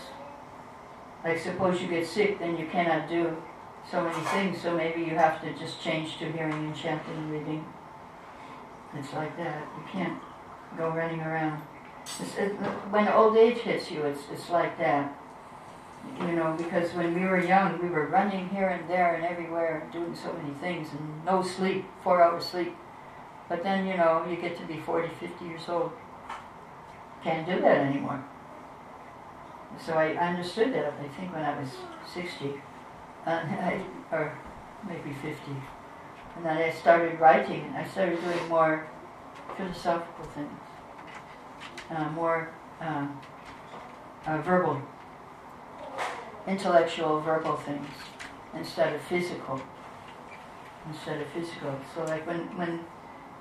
[1.24, 3.36] Like suppose you get sick, then you cannot do
[3.90, 7.32] so many things, so maybe you have to just change to hearing and chanting and
[7.32, 7.66] reading.
[8.96, 9.68] It's like that.
[9.78, 10.20] You can't
[10.78, 11.62] go running around.
[12.38, 12.52] It,
[12.92, 15.18] when old age hits you, it's, it's like that.
[16.20, 19.88] You know, because when we were young, we were running here and there and everywhere,
[19.92, 22.76] doing so many things, and no sleep, four hours sleep.
[23.48, 25.92] But then, you know, you get to be 40, 50 years old.
[27.24, 28.24] Can't do that anymore.
[29.80, 31.70] So I understood that, I think, when I was
[32.14, 32.54] 60,
[33.26, 34.38] uh, I, or
[34.88, 35.38] maybe 50.
[36.36, 38.88] And then I started writing, I started doing more
[39.58, 40.60] philosophical things,
[41.90, 42.50] uh, more
[42.80, 43.20] um,
[44.26, 44.82] uh, verbal,
[46.48, 47.88] intellectual, verbal things,
[48.54, 49.62] instead of physical.
[50.88, 51.76] Instead of physical.
[51.94, 52.80] So, like when, when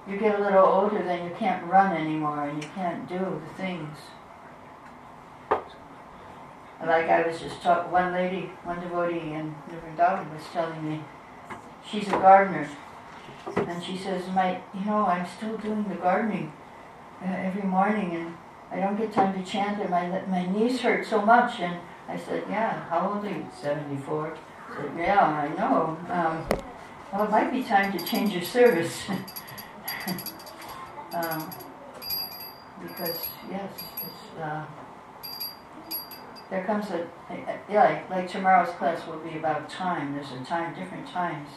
[0.08, 3.54] you get a little older, then you can't run anymore and you can't do the
[3.62, 3.96] things.
[6.84, 11.02] Like I was just talking, one lady, one devotee in Vrindavan was telling me,
[11.86, 12.68] she's a gardener,
[13.54, 16.52] and she says, "My, you know, I'm still doing the gardening
[17.22, 18.34] uh, every morning, and
[18.72, 21.76] I don't get time to chant, and my my knees hurt so much." And
[22.08, 23.46] I said, "Yeah, how old are you?
[23.60, 24.38] 74."
[24.70, 25.98] I said, "Yeah, I know.
[26.08, 26.46] Um,
[27.12, 29.02] well, it might be time to change your service."
[31.14, 31.50] um,
[32.82, 33.72] because yes,
[34.40, 34.64] uh,
[36.50, 37.06] there comes a,
[37.70, 40.14] yeah, like, like tomorrow's class will be about time.
[40.14, 41.48] There's a time, different times,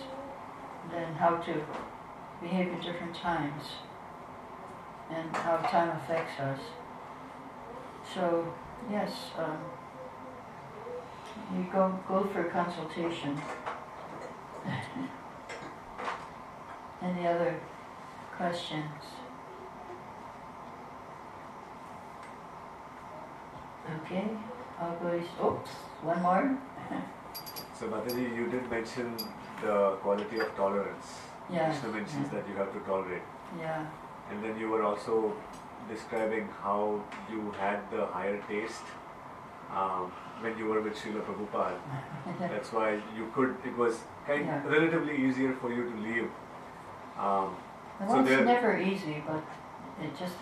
[0.92, 1.66] then how to
[2.42, 3.64] behave in different times,
[5.10, 6.60] and how time affects us.
[8.14, 8.54] So
[8.92, 9.58] yes, um,
[11.56, 13.42] you go go for a consultation.
[17.02, 17.60] Any other
[18.38, 19.04] questions?
[24.02, 24.30] Okay,
[24.80, 25.72] I'll go, oops,
[26.02, 26.58] one more?
[27.80, 29.18] So Mataji, you did mention
[29.62, 31.08] the quality of tolerance.
[31.52, 31.72] Yeah.
[31.72, 32.40] Krishna mentions yeah.
[32.40, 33.24] that you have to tolerate.
[33.60, 33.86] Yeah,
[34.30, 35.34] And then you were also
[35.90, 38.84] describing how you had the higher taste
[39.76, 40.12] um,
[40.42, 41.78] when you were with Srila Prabhupada.
[42.40, 44.64] That's why you could, it was kind Yeah.
[44.68, 46.30] relatively easier for you to leave.
[47.20, 47.58] Um,
[48.00, 49.44] Well, So it's there- never easy, but
[50.02, 50.36] it just,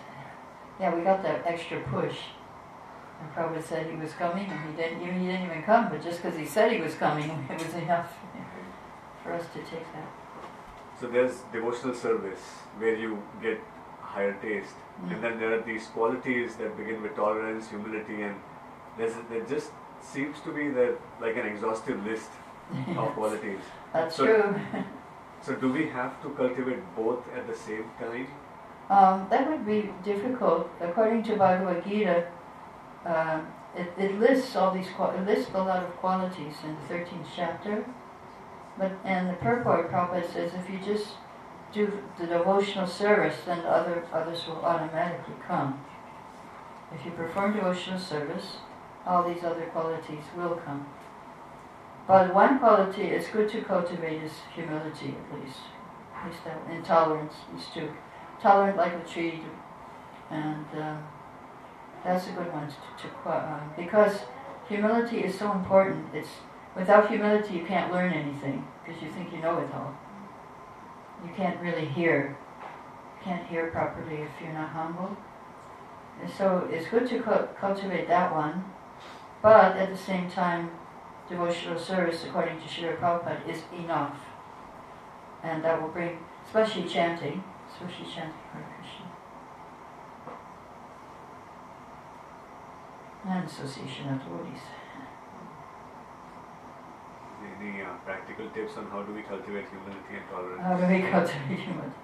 [0.80, 2.18] yeah, we got that extra push.
[3.20, 6.22] And Prabhupada said he was coming, and he didn't, he didn't even come, but just
[6.22, 8.12] because he said he was coming, it was enough
[9.22, 10.08] for us to take that.
[11.00, 12.42] so there's devotional service
[12.78, 13.60] where you get
[14.00, 14.74] higher taste.
[15.02, 15.22] And mm-hmm.
[15.22, 18.36] then there are these qualities that begin with tolerance, humility, and
[18.98, 22.30] there's, there just seems to be that like an exhaustive list
[22.96, 23.60] of qualities.
[23.92, 24.54] That's So- true.
[25.42, 28.28] So do we have to cultivate both at the same time?
[28.88, 30.70] Um, that would be difficult.
[30.80, 32.28] According to Bhagavad Gita,
[33.04, 33.40] uh,
[33.76, 37.84] it, it lists all these it lists a lot of qualities in the thirteenth chapter.
[38.78, 41.14] But and the purport Prabhupada says if you just
[41.72, 45.84] do the devotional service, then other others will automatically come.
[46.94, 48.58] If you perform devotional service,
[49.06, 50.86] all these other qualities will come.
[52.06, 55.58] But one quality it's good to cultivate is humility at least.
[56.16, 57.90] At least that intolerance, is too.
[58.40, 59.40] tolerant like a tree,
[60.30, 61.06] and um,
[62.04, 64.20] that's a good one to, to um, because
[64.68, 66.06] humility is so important.
[66.12, 66.28] It's
[66.76, 69.94] without humility you can't learn anything because you think you know it all.
[71.24, 72.36] You can't really hear.
[72.60, 75.16] You can't hear properly if you're not humble.
[76.20, 78.64] And so it's good to cu- cultivate that one,
[79.40, 80.70] but at the same time,
[81.32, 84.18] devotional service, according to Srila Prabhupada, is enough,
[85.42, 89.06] and that will bring, especially chanting especially chanting Hare Krishna.
[93.24, 94.62] And association of devotees.
[97.60, 100.62] Any uh, practical tips on how do we cultivate humility and tolerance?
[100.62, 101.96] How do we cultivate humility?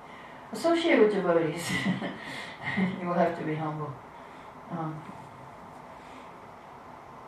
[0.53, 1.71] Associate with devotees.
[3.01, 3.93] you will have to be humble.
[4.71, 5.01] Um,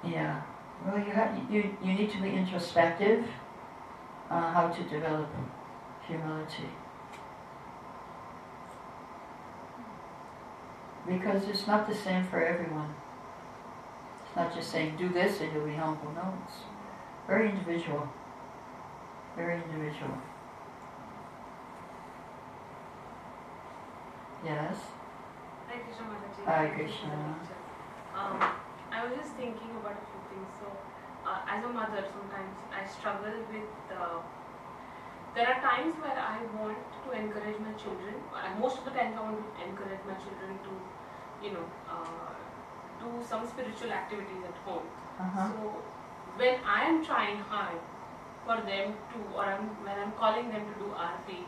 [0.05, 0.43] yeah.
[0.87, 3.25] Well, you, have, you, you need to be introspective
[4.31, 5.29] uh, how to develop
[6.07, 6.71] humility.
[11.07, 12.95] Because it's not the same for everyone.
[14.25, 16.13] It's not just saying do this and you'll be humble.
[16.13, 16.59] No, it's
[17.27, 18.09] very individual.
[19.37, 20.17] Very individual.
[24.45, 24.77] Yes.
[25.69, 26.45] Hare Krishna Mataji.
[26.47, 27.39] Hare Thank you for the Krishna.
[28.17, 28.43] Um,
[28.91, 30.49] I was just thinking about a few things.
[30.59, 30.67] So,
[31.31, 33.71] uh, as a mother, sometimes I struggle with.
[33.89, 34.19] Uh,
[35.35, 38.15] there are times where I want to encourage my children.
[38.59, 40.73] Most of the times, I want to encourage my children to
[41.43, 42.35] you know, uh,
[43.01, 44.85] do some spiritual activities at home.
[45.19, 45.49] Uh-huh.
[45.49, 45.83] So
[46.37, 47.81] when I am trying hard
[48.45, 51.45] for them to, or I'm, when I'm calling them to do arti,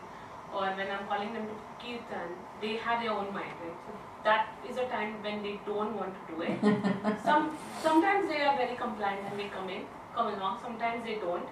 [0.52, 2.30] or when I'm calling them to kirtan,
[2.60, 3.78] they have their own mind, right?
[3.86, 3.92] So
[4.24, 6.60] that is a time when they don't want to do it.
[7.24, 9.82] Some sometimes they are very compliant and they come in,
[10.14, 10.60] come along.
[10.62, 11.48] Sometimes they don't.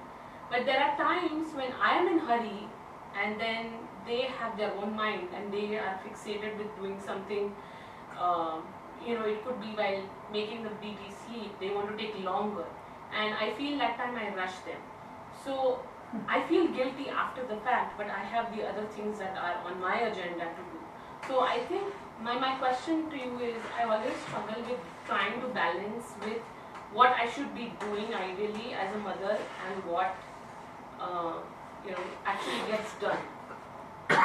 [0.51, 2.69] But there are times when I am in hurry,
[3.21, 3.73] and then
[4.07, 7.55] they have their own mind and they are fixated with doing something.
[8.19, 8.61] Uh,
[9.07, 10.03] you know, it could be while
[10.33, 11.59] making the BT sleep.
[11.59, 12.67] They want to take longer,
[13.15, 14.81] and I feel that time I rush them.
[15.45, 15.81] So
[16.29, 19.81] I feel guilty after the fact, but I have the other things that are on
[19.81, 20.81] my agenda to do.
[21.29, 21.85] So I think
[22.23, 26.39] my, my question to you is I always struggle with trying to balance with
[26.93, 30.15] what I should be doing ideally as a mother and what
[31.01, 31.35] uh,
[31.85, 33.19] you know actually gets done.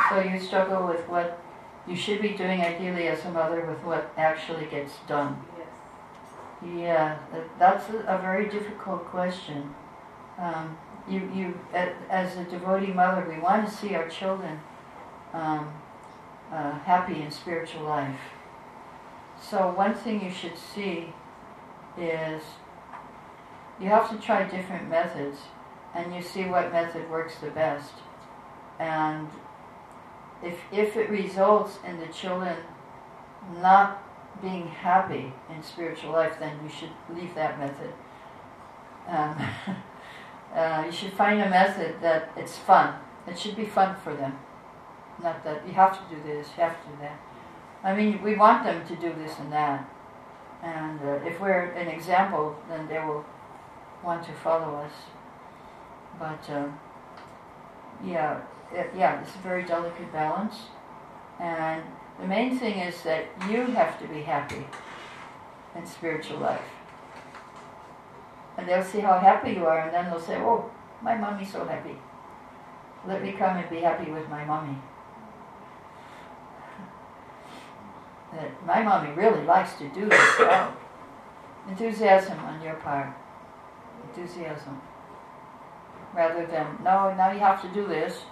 [0.09, 1.39] So you struggle with what
[1.87, 5.37] you should be doing ideally as a mother with what actually gets done.
[5.57, 5.67] Yes.
[6.75, 9.73] Yeah, that- that's a a very difficult question.
[10.39, 10.77] Um,
[11.07, 11.59] you, you,
[12.09, 14.59] as a devotee mother, we want to see our children
[15.33, 15.71] um,
[16.51, 18.19] uh, happy in spiritual life.
[19.41, 21.13] So one thing you should see
[21.97, 22.41] is
[23.79, 25.39] you have to try different methods,
[25.93, 27.93] and you see what method works the best.
[28.79, 29.27] And
[30.43, 32.57] if if it results in the children
[33.61, 34.01] not
[34.41, 37.93] being happy in spiritual life, then you should leave that method.
[39.07, 39.37] Um,
[40.55, 42.95] uh, you should find a method that it's fun.
[43.27, 44.37] It should be fun for them.
[45.21, 47.19] Not that you have to do this, you have to do that.
[47.83, 49.89] I mean, we want them to do this and that.
[50.63, 53.23] And uh, if we're an example, then they will
[54.03, 54.91] want to follow us.
[56.19, 56.79] But um,
[58.03, 58.41] yeah,
[58.73, 60.55] it, yeah, it's a very delicate balance.
[61.39, 61.83] And
[62.19, 64.65] the main thing is that you have to be happy
[65.75, 66.61] in spiritual life.
[68.57, 71.65] And they'll see how happy you are, and then they'll say, Oh, my mommy's so
[71.65, 71.97] happy.
[73.05, 74.77] Let me come and be happy with my mommy.
[78.35, 80.41] That my mommy really likes to do this.
[81.69, 83.15] Enthusiasm on your part.
[84.09, 84.81] Enthusiasm.
[86.13, 88.23] Rather than, no, now you have to do this.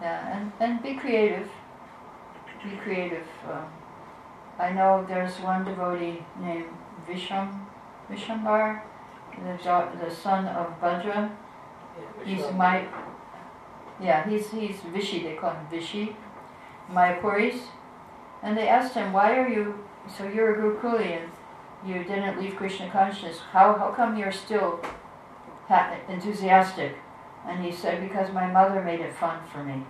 [0.00, 1.48] Yeah, and, and be creative.
[2.62, 3.26] Be creative.
[3.50, 3.66] Um,
[4.58, 6.66] I know there's one devotee named
[7.08, 7.66] Visham,
[8.10, 8.82] Vishambar,
[9.36, 11.30] the, the son of Bhadra.
[11.98, 12.86] Yeah, He's my,
[14.00, 16.14] yeah, he's, he's Vishi, they call him Vishi,
[16.90, 17.60] Mayapuris.
[18.42, 19.84] And they asked him, why are you,
[20.16, 21.30] so you're a Gurukuli and
[21.84, 24.80] you didn't leave Krishna consciousness, how, how come you're still
[26.08, 26.96] enthusiastic?
[27.46, 29.84] And he said, because my mother made it fun for me.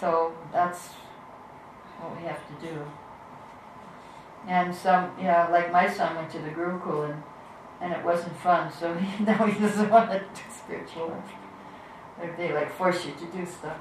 [0.00, 0.88] So that's
[1.98, 2.84] what we have to do.
[4.46, 7.22] And some, know, like my son went to the Gurukul and,
[7.80, 11.43] and it wasn't fun, so he, now he doesn't want to do spiritual life.
[12.20, 13.78] They, they like force you to do stuff.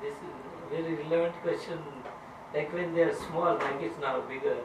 [0.00, 0.34] This is
[0.64, 1.78] a very relevant question.
[2.54, 4.56] Like when they are small, my kids now bigger.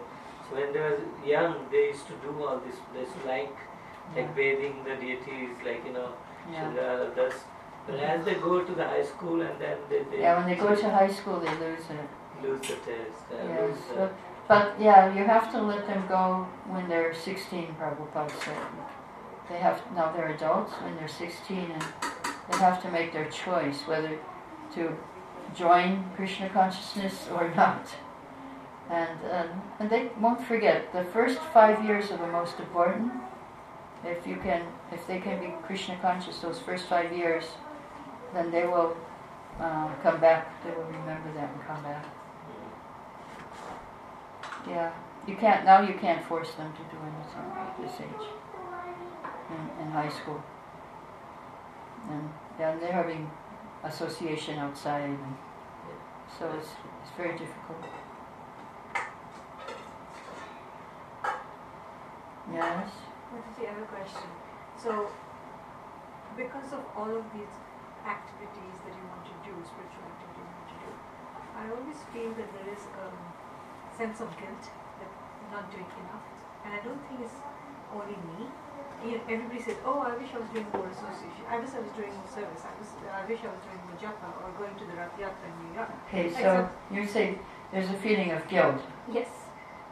[0.50, 2.76] So when they were young, they used to do all this.
[2.94, 3.56] They used to like
[4.16, 4.36] like Yeah.
[4.38, 6.10] bathing the deities, like you know,
[6.52, 6.70] Yeah.
[6.70, 7.34] Others.
[7.88, 10.56] But as they go to the high school and then they, they Yeah, when they
[10.56, 12.10] go to high school, they lose it.
[12.44, 13.26] lose the taste.
[13.32, 14.12] Uh, lose the, but,
[14.48, 18.58] but yeah, you have to let them go when they're 16, Prabhupada said.
[19.50, 21.86] They have, now they're adults, when they're 16, and
[22.50, 24.18] they have to make their choice whether
[24.74, 24.98] to
[25.56, 27.88] join Krishna consciousness or not.
[28.89, 33.12] And, um, and they won't forget, the first five years are the most important.
[34.04, 37.46] If you can, if they can be Krishna conscious those first five years,
[38.34, 38.96] then they will
[39.60, 42.06] uh, come back, they will remember that and come back.
[44.68, 44.91] Yeah,
[45.28, 48.28] you can't, now you can't force them to do anything at this age,
[49.50, 50.41] in, in high school.
[52.10, 52.30] And,
[52.60, 53.30] yeah, they're having
[53.84, 55.36] association outside, and
[56.39, 56.70] so it's,
[57.02, 57.84] it's very difficult.
[62.54, 62.89] Yes?
[63.34, 64.30] What is the other question?
[64.78, 65.10] So,
[66.38, 67.54] because of all of these
[68.06, 70.91] activities that you want to do, spiritual activities you want to do,
[71.58, 73.08] I always feel that there is a
[73.98, 74.66] sense of guilt
[75.00, 76.28] that I'm not doing enough.
[76.64, 77.39] And I don't think it's
[77.93, 78.52] only me.
[79.04, 81.43] You know, everybody said, oh, I wish I was doing more association.
[81.50, 82.64] I wish I was doing more service.
[82.66, 85.52] I, was, I wish I was doing more japa or going to the Rath in
[85.68, 85.91] New York.
[86.08, 87.38] Okay, so Except- you say
[87.72, 88.82] there's a feeling of guilt
[89.12, 89.28] Yes.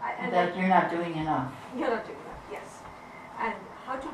[0.02, 1.52] I, and that you're not doing enough.
[1.78, 2.80] You're not doing enough, yes.
[3.40, 3.54] And
[3.86, 4.10] how to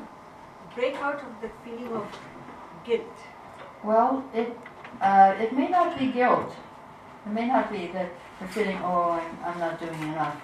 [0.74, 2.06] break out of the feeling of
[2.84, 3.16] guilt
[3.82, 4.56] Well, it
[5.00, 6.52] uh, it may not be guilt.
[7.26, 10.36] It may not be that you're feeling, oh, I'm, I'm not doing enough.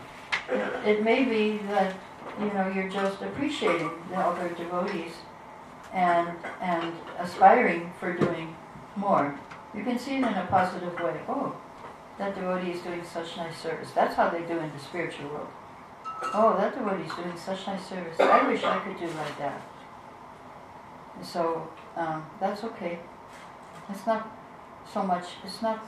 [0.49, 1.95] It, it may be that
[2.41, 5.13] you know you're just appreciating the other devotees
[5.93, 6.29] and
[6.61, 8.55] and aspiring for doing
[8.97, 9.39] more.
[9.75, 11.21] You can see it in a positive way.
[11.29, 11.55] Oh,
[12.19, 13.91] that devotee is doing such nice service.
[13.95, 15.49] That's how they do in the spiritual world.
[16.35, 18.19] Oh, that devotee is doing such nice service.
[18.19, 19.61] I wish I could do like that.
[21.23, 22.99] So um, that's okay.
[23.91, 24.31] It's not
[24.93, 25.25] so much.
[25.45, 25.85] It's not.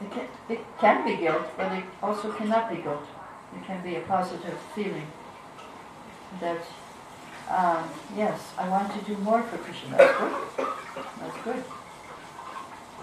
[0.00, 3.04] It can, it can be guilt, but it also cannot be guilt.
[3.56, 5.06] It can be a positive feeling
[6.40, 6.62] that
[7.48, 9.96] um, yes, I want to do more for Krishna.
[9.96, 10.66] That's good.
[11.20, 11.64] That's good.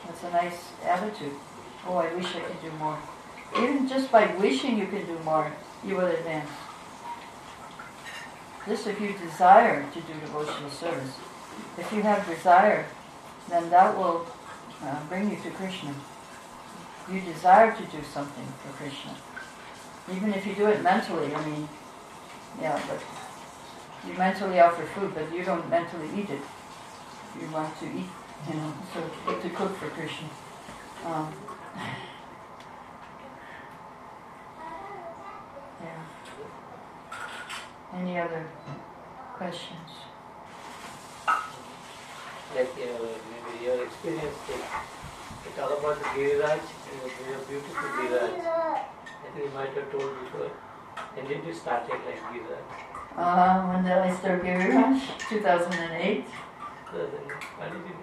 [0.06, 1.34] That's a nice attitude.
[1.88, 2.98] Oh, I wish I could do more.
[3.58, 5.52] Even just by wishing you can do more,
[5.86, 6.50] you will advance.
[8.68, 11.14] Just if you desire to do devotional service,
[11.78, 12.86] if you have desire,
[13.50, 14.26] then that will
[14.82, 15.94] uh, bring you to Krishna.
[17.10, 19.16] You desire to do something for Krishna.
[20.12, 21.68] Even if you do it mentally, I mean,
[22.62, 23.02] yeah, but
[24.08, 26.42] you mentally offer food, but you don't mentally eat it.
[27.40, 28.10] You want to eat,
[28.48, 29.02] you know, so
[29.40, 30.28] to cook for Krishna.
[31.06, 31.34] Um,
[35.82, 36.04] yeah.
[37.96, 38.46] Any other
[39.34, 39.90] questions?
[42.56, 44.38] Like uh, maybe your experience,
[45.46, 46.62] it's all about the Giriraj,
[47.02, 48.46] was a beautiful Giriraj.
[48.46, 50.52] I think you might have told before.
[51.18, 52.84] And did you start it like Giriraj?
[53.16, 54.42] Uh, when did I start?
[55.30, 56.26] 2008.
[56.92, 57.08] So then,
[57.58, 57.94] Why did you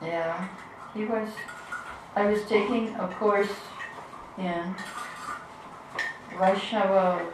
[0.00, 0.48] do Yeah,
[0.94, 1.28] he was.
[2.16, 3.50] I was taking a course
[4.38, 4.74] in
[6.38, 7.26] Vaishnava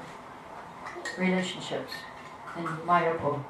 [1.18, 1.92] relationships
[2.56, 3.42] in Mayapur,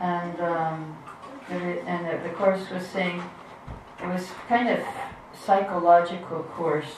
[0.00, 0.96] and um,
[1.48, 3.22] and the, the course was saying
[4.02, 4.80] it was kind of
[5.32, 6.96] psychological course,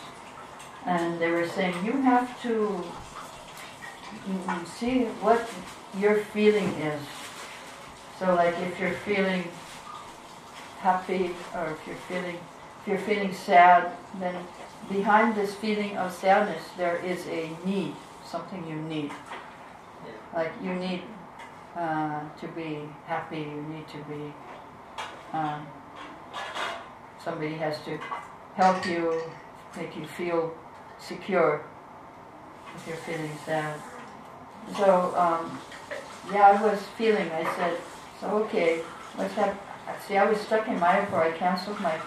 [0.87, 2.85] and they were saying you have to
[4.29, 5.49] mm, see what
[5.99, 7.03] your feeling is.
[8.19, 9.45] So, like if you're feeling
[10.81, 12.39] happy or if you're feeling
[12.81, 14.35] if you're feeling sad, then
[14.89, 19.11] behind this feeling of sadness there is a need, something you need.
[20.35, 21.03] Like you need
[21.77, 24.33] uh, to be happy, you need to be
[25.33, 25.67] um,
[27.23, 27.99] somebody has to
[28.55, 29.23] help you,
[29.77, 30.55] make you feel
[30.99, 31.65] secure
[32.75, 33.79] if you're feeling sad.
[34.77, 35.59] So um,
[36.33, 37.31] yeah, I was feeling.
[37.31, 37.79] I said,
[38.21, 38.83] so okay,
[39.17, 39.59] let's have
[40.07, 41.19] See, I was stuck in Mayapur.
[41.19, 41.99] I canceled my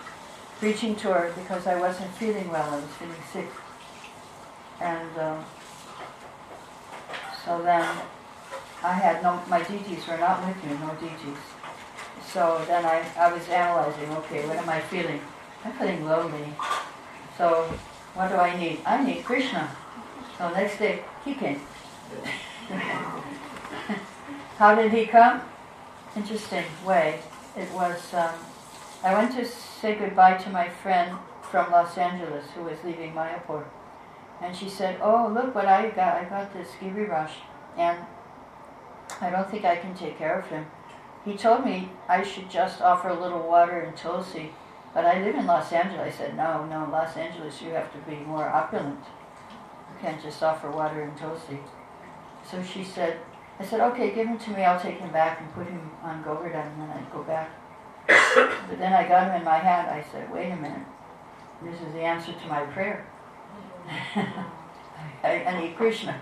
[0.60, 2.70] preaching tour because I wasn't feeling well.
[2.70, 3.50] I was feeling sick.
[4.80, 5.46] And um,
[7.46, 7.88] so then
[8.84, 11.42] I had no, my deities were not with me, no deities.
[12.32, 15.22] So then I, I was analyzing, okay, what am I feeling?
[15.66, 16.54] I'm feeling lonely.
[17.38, 17.64] So
[18.14, 18.80] what do I need?
[18.86, 19.70] I need Krishna.
[20.38, 21.62] So next day, he came.
[24.58, 25.42] How did he come?
[26.16, 27.20] Interesting way
[27.56, 28.32] it was, um,
[29.04, 33.66] I went to say goodbye to my friend from Los Angeles who was leaving Mayapur.
[34.42, 36.18] And she said, oh, look what I got.
[36.18, 37.30] I got this Giriraj.
[37.78, 38.00] And
[39.20, 40.66] I don't think I can take care of him.
[41.26, 44.52] He told me I should just offer a little water and tulsi.
[44.94, 46.16] But I live in Los Angeles.
[46.16, 49.00] I said, no, no, Los Angeles, you have to be more opulent.
[49.00, 51.60] You can't just offer water and tulsi.
[52.52, 53.18] So she said,
[53.60, 54.64] I said, okay, give him to me.
[54.64, 57.50] I'll take him back and put him on Govardhan, and then I'd go back.
[58.08, 59.90] but then I got him in my hand.
[59.90, 60.86] I said, wait a minute.
[61.64, 63.08] This is the answer to my prayer.
[65.24, 66.20] I, I need Krishna.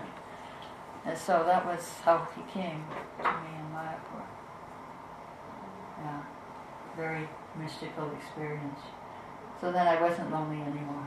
[1.04, 2.84] And so that was how he came
[3.18, 4.22] to me in Mayapur.
[6.04, 6.22] Yeah,
[6.96, 7.28] very
[7.58, 8.80] mystical experience.
[9.60, 11.06] So then I wasn't lonely anymore.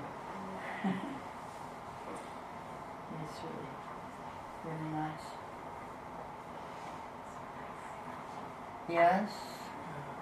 [0.83, 0.97] it's
[3.43, 3.62] really,
[4.65, 5.25] really nice.
[8.89, 9.29] Yes.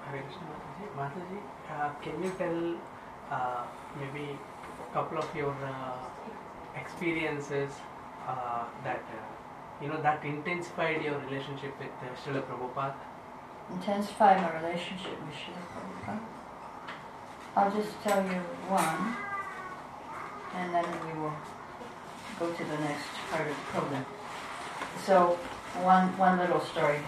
[0.10, 0.52] Krishna
[0.98, 1.40] Mataji.
[1.72, 2.76] Uh, can you tell
[3.32, 3.64] uh,
[4.00, 4.38] maybe
[4.90, 5.98] a couple of your uh,
[6.76, 7.72] experiences
[8.28, 12.96] uh, that uh, you know that intensified your relationship with uh, Srila Prabhupada?
[13.72, 16.20] Intensify my relationship with Srila Prabhupada.
[17.56, 19.16] I'll just tell you one,
[20.56, 21.34] and then we will
[22.40, 24.06] go to the next part of the program.
[25.06, 25.40] So,
[25.82, 27.00] one one little story.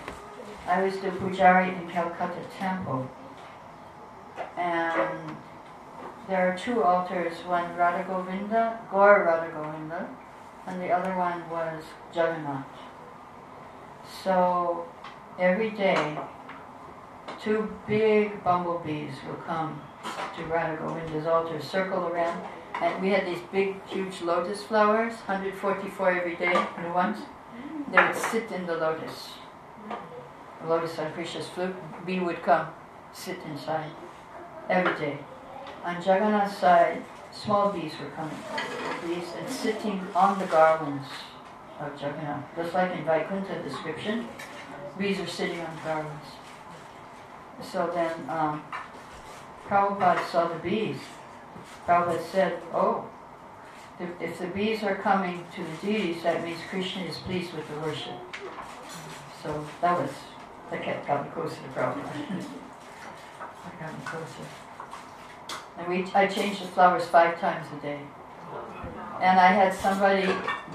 [0.67, 3.07] I was the pujari in Calcutta temple.
[4.57, 5.35] And
[6.27, 10.09] there are two altars, one Radha Govinda, Gaur Radha Govinda,
[10.65, 11.83] and the other one was
[12.15, 12.65] Jagannath.
[14.23, 14.87] So
[15.37, 16.17] every day,
[17.41, 19.81] two big bumblebees will come
[20.35, 22.41] to Radha Govinda's altar, circle around,
[22.81, 27.19] and we had these big, huge lotus flowers, 144 every day, new ones.
[27.93, 29.33] They would sit in the lotus.
[29.87, 31.75] The lotus on Krishna's flute,
[32.07, 32.69] bee would come,
[33.13, 33.91] sit inside,
[34.67, 35.19] every day.
[35.85, 38.35] On Jagannath's side, small bees were coming,
[39.05, 41.07] bees, and sitting on the garlands
[41.79, 42.43] of Jagannath.
[42.55, 44.27] Just like in Vaikuntha description,
[44.97, 46.29] bees are sitting on garlands.
[47.61, 48.63] So then um,
[49.67, 50.97] Prabhupada saw the bees.
[51.85, 53.07] Prabhupada said, oh,
[53.99, 57.79] if, the bees are coming to the deities, that means Krishna is pleased with the
[57.79, 58.13] worship.
[59.41, 60.11] So that was,
[60.71, 62.39] that kept me closer to Prabhupada.
[62.39, 64.47] me closer.
[65.77, 67.99] And we, I changed the flowers five times a day.
[69.21, 70.27] And I had somebody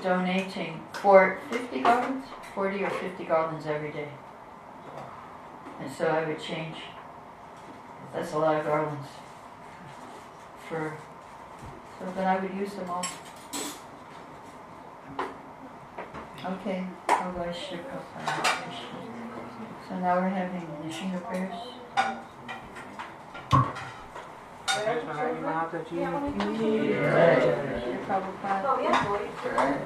[0.03, 4.09] donating for 50 garlands, 40 or 50 garlands every day.
[5.81, 6.77] And so I would change.
[8.13, 9.07] That's a lot of garlands.
[10.69, 10.97] For
[11.99, 13.05] so then I would use them all.
[16.45, 16.85] Okay.
[17.09, 18.99] Oh, Vaishya Prabhupada, Krishna.
[19.89, 21.59] So now we're having Nrsimha prayers.
[24.87, 25.97] Yes, Maharaji Mahataji.
[27.15, 28.65] Vaishya Prabhupada.
[28.65, 29.79] Oh, yeah.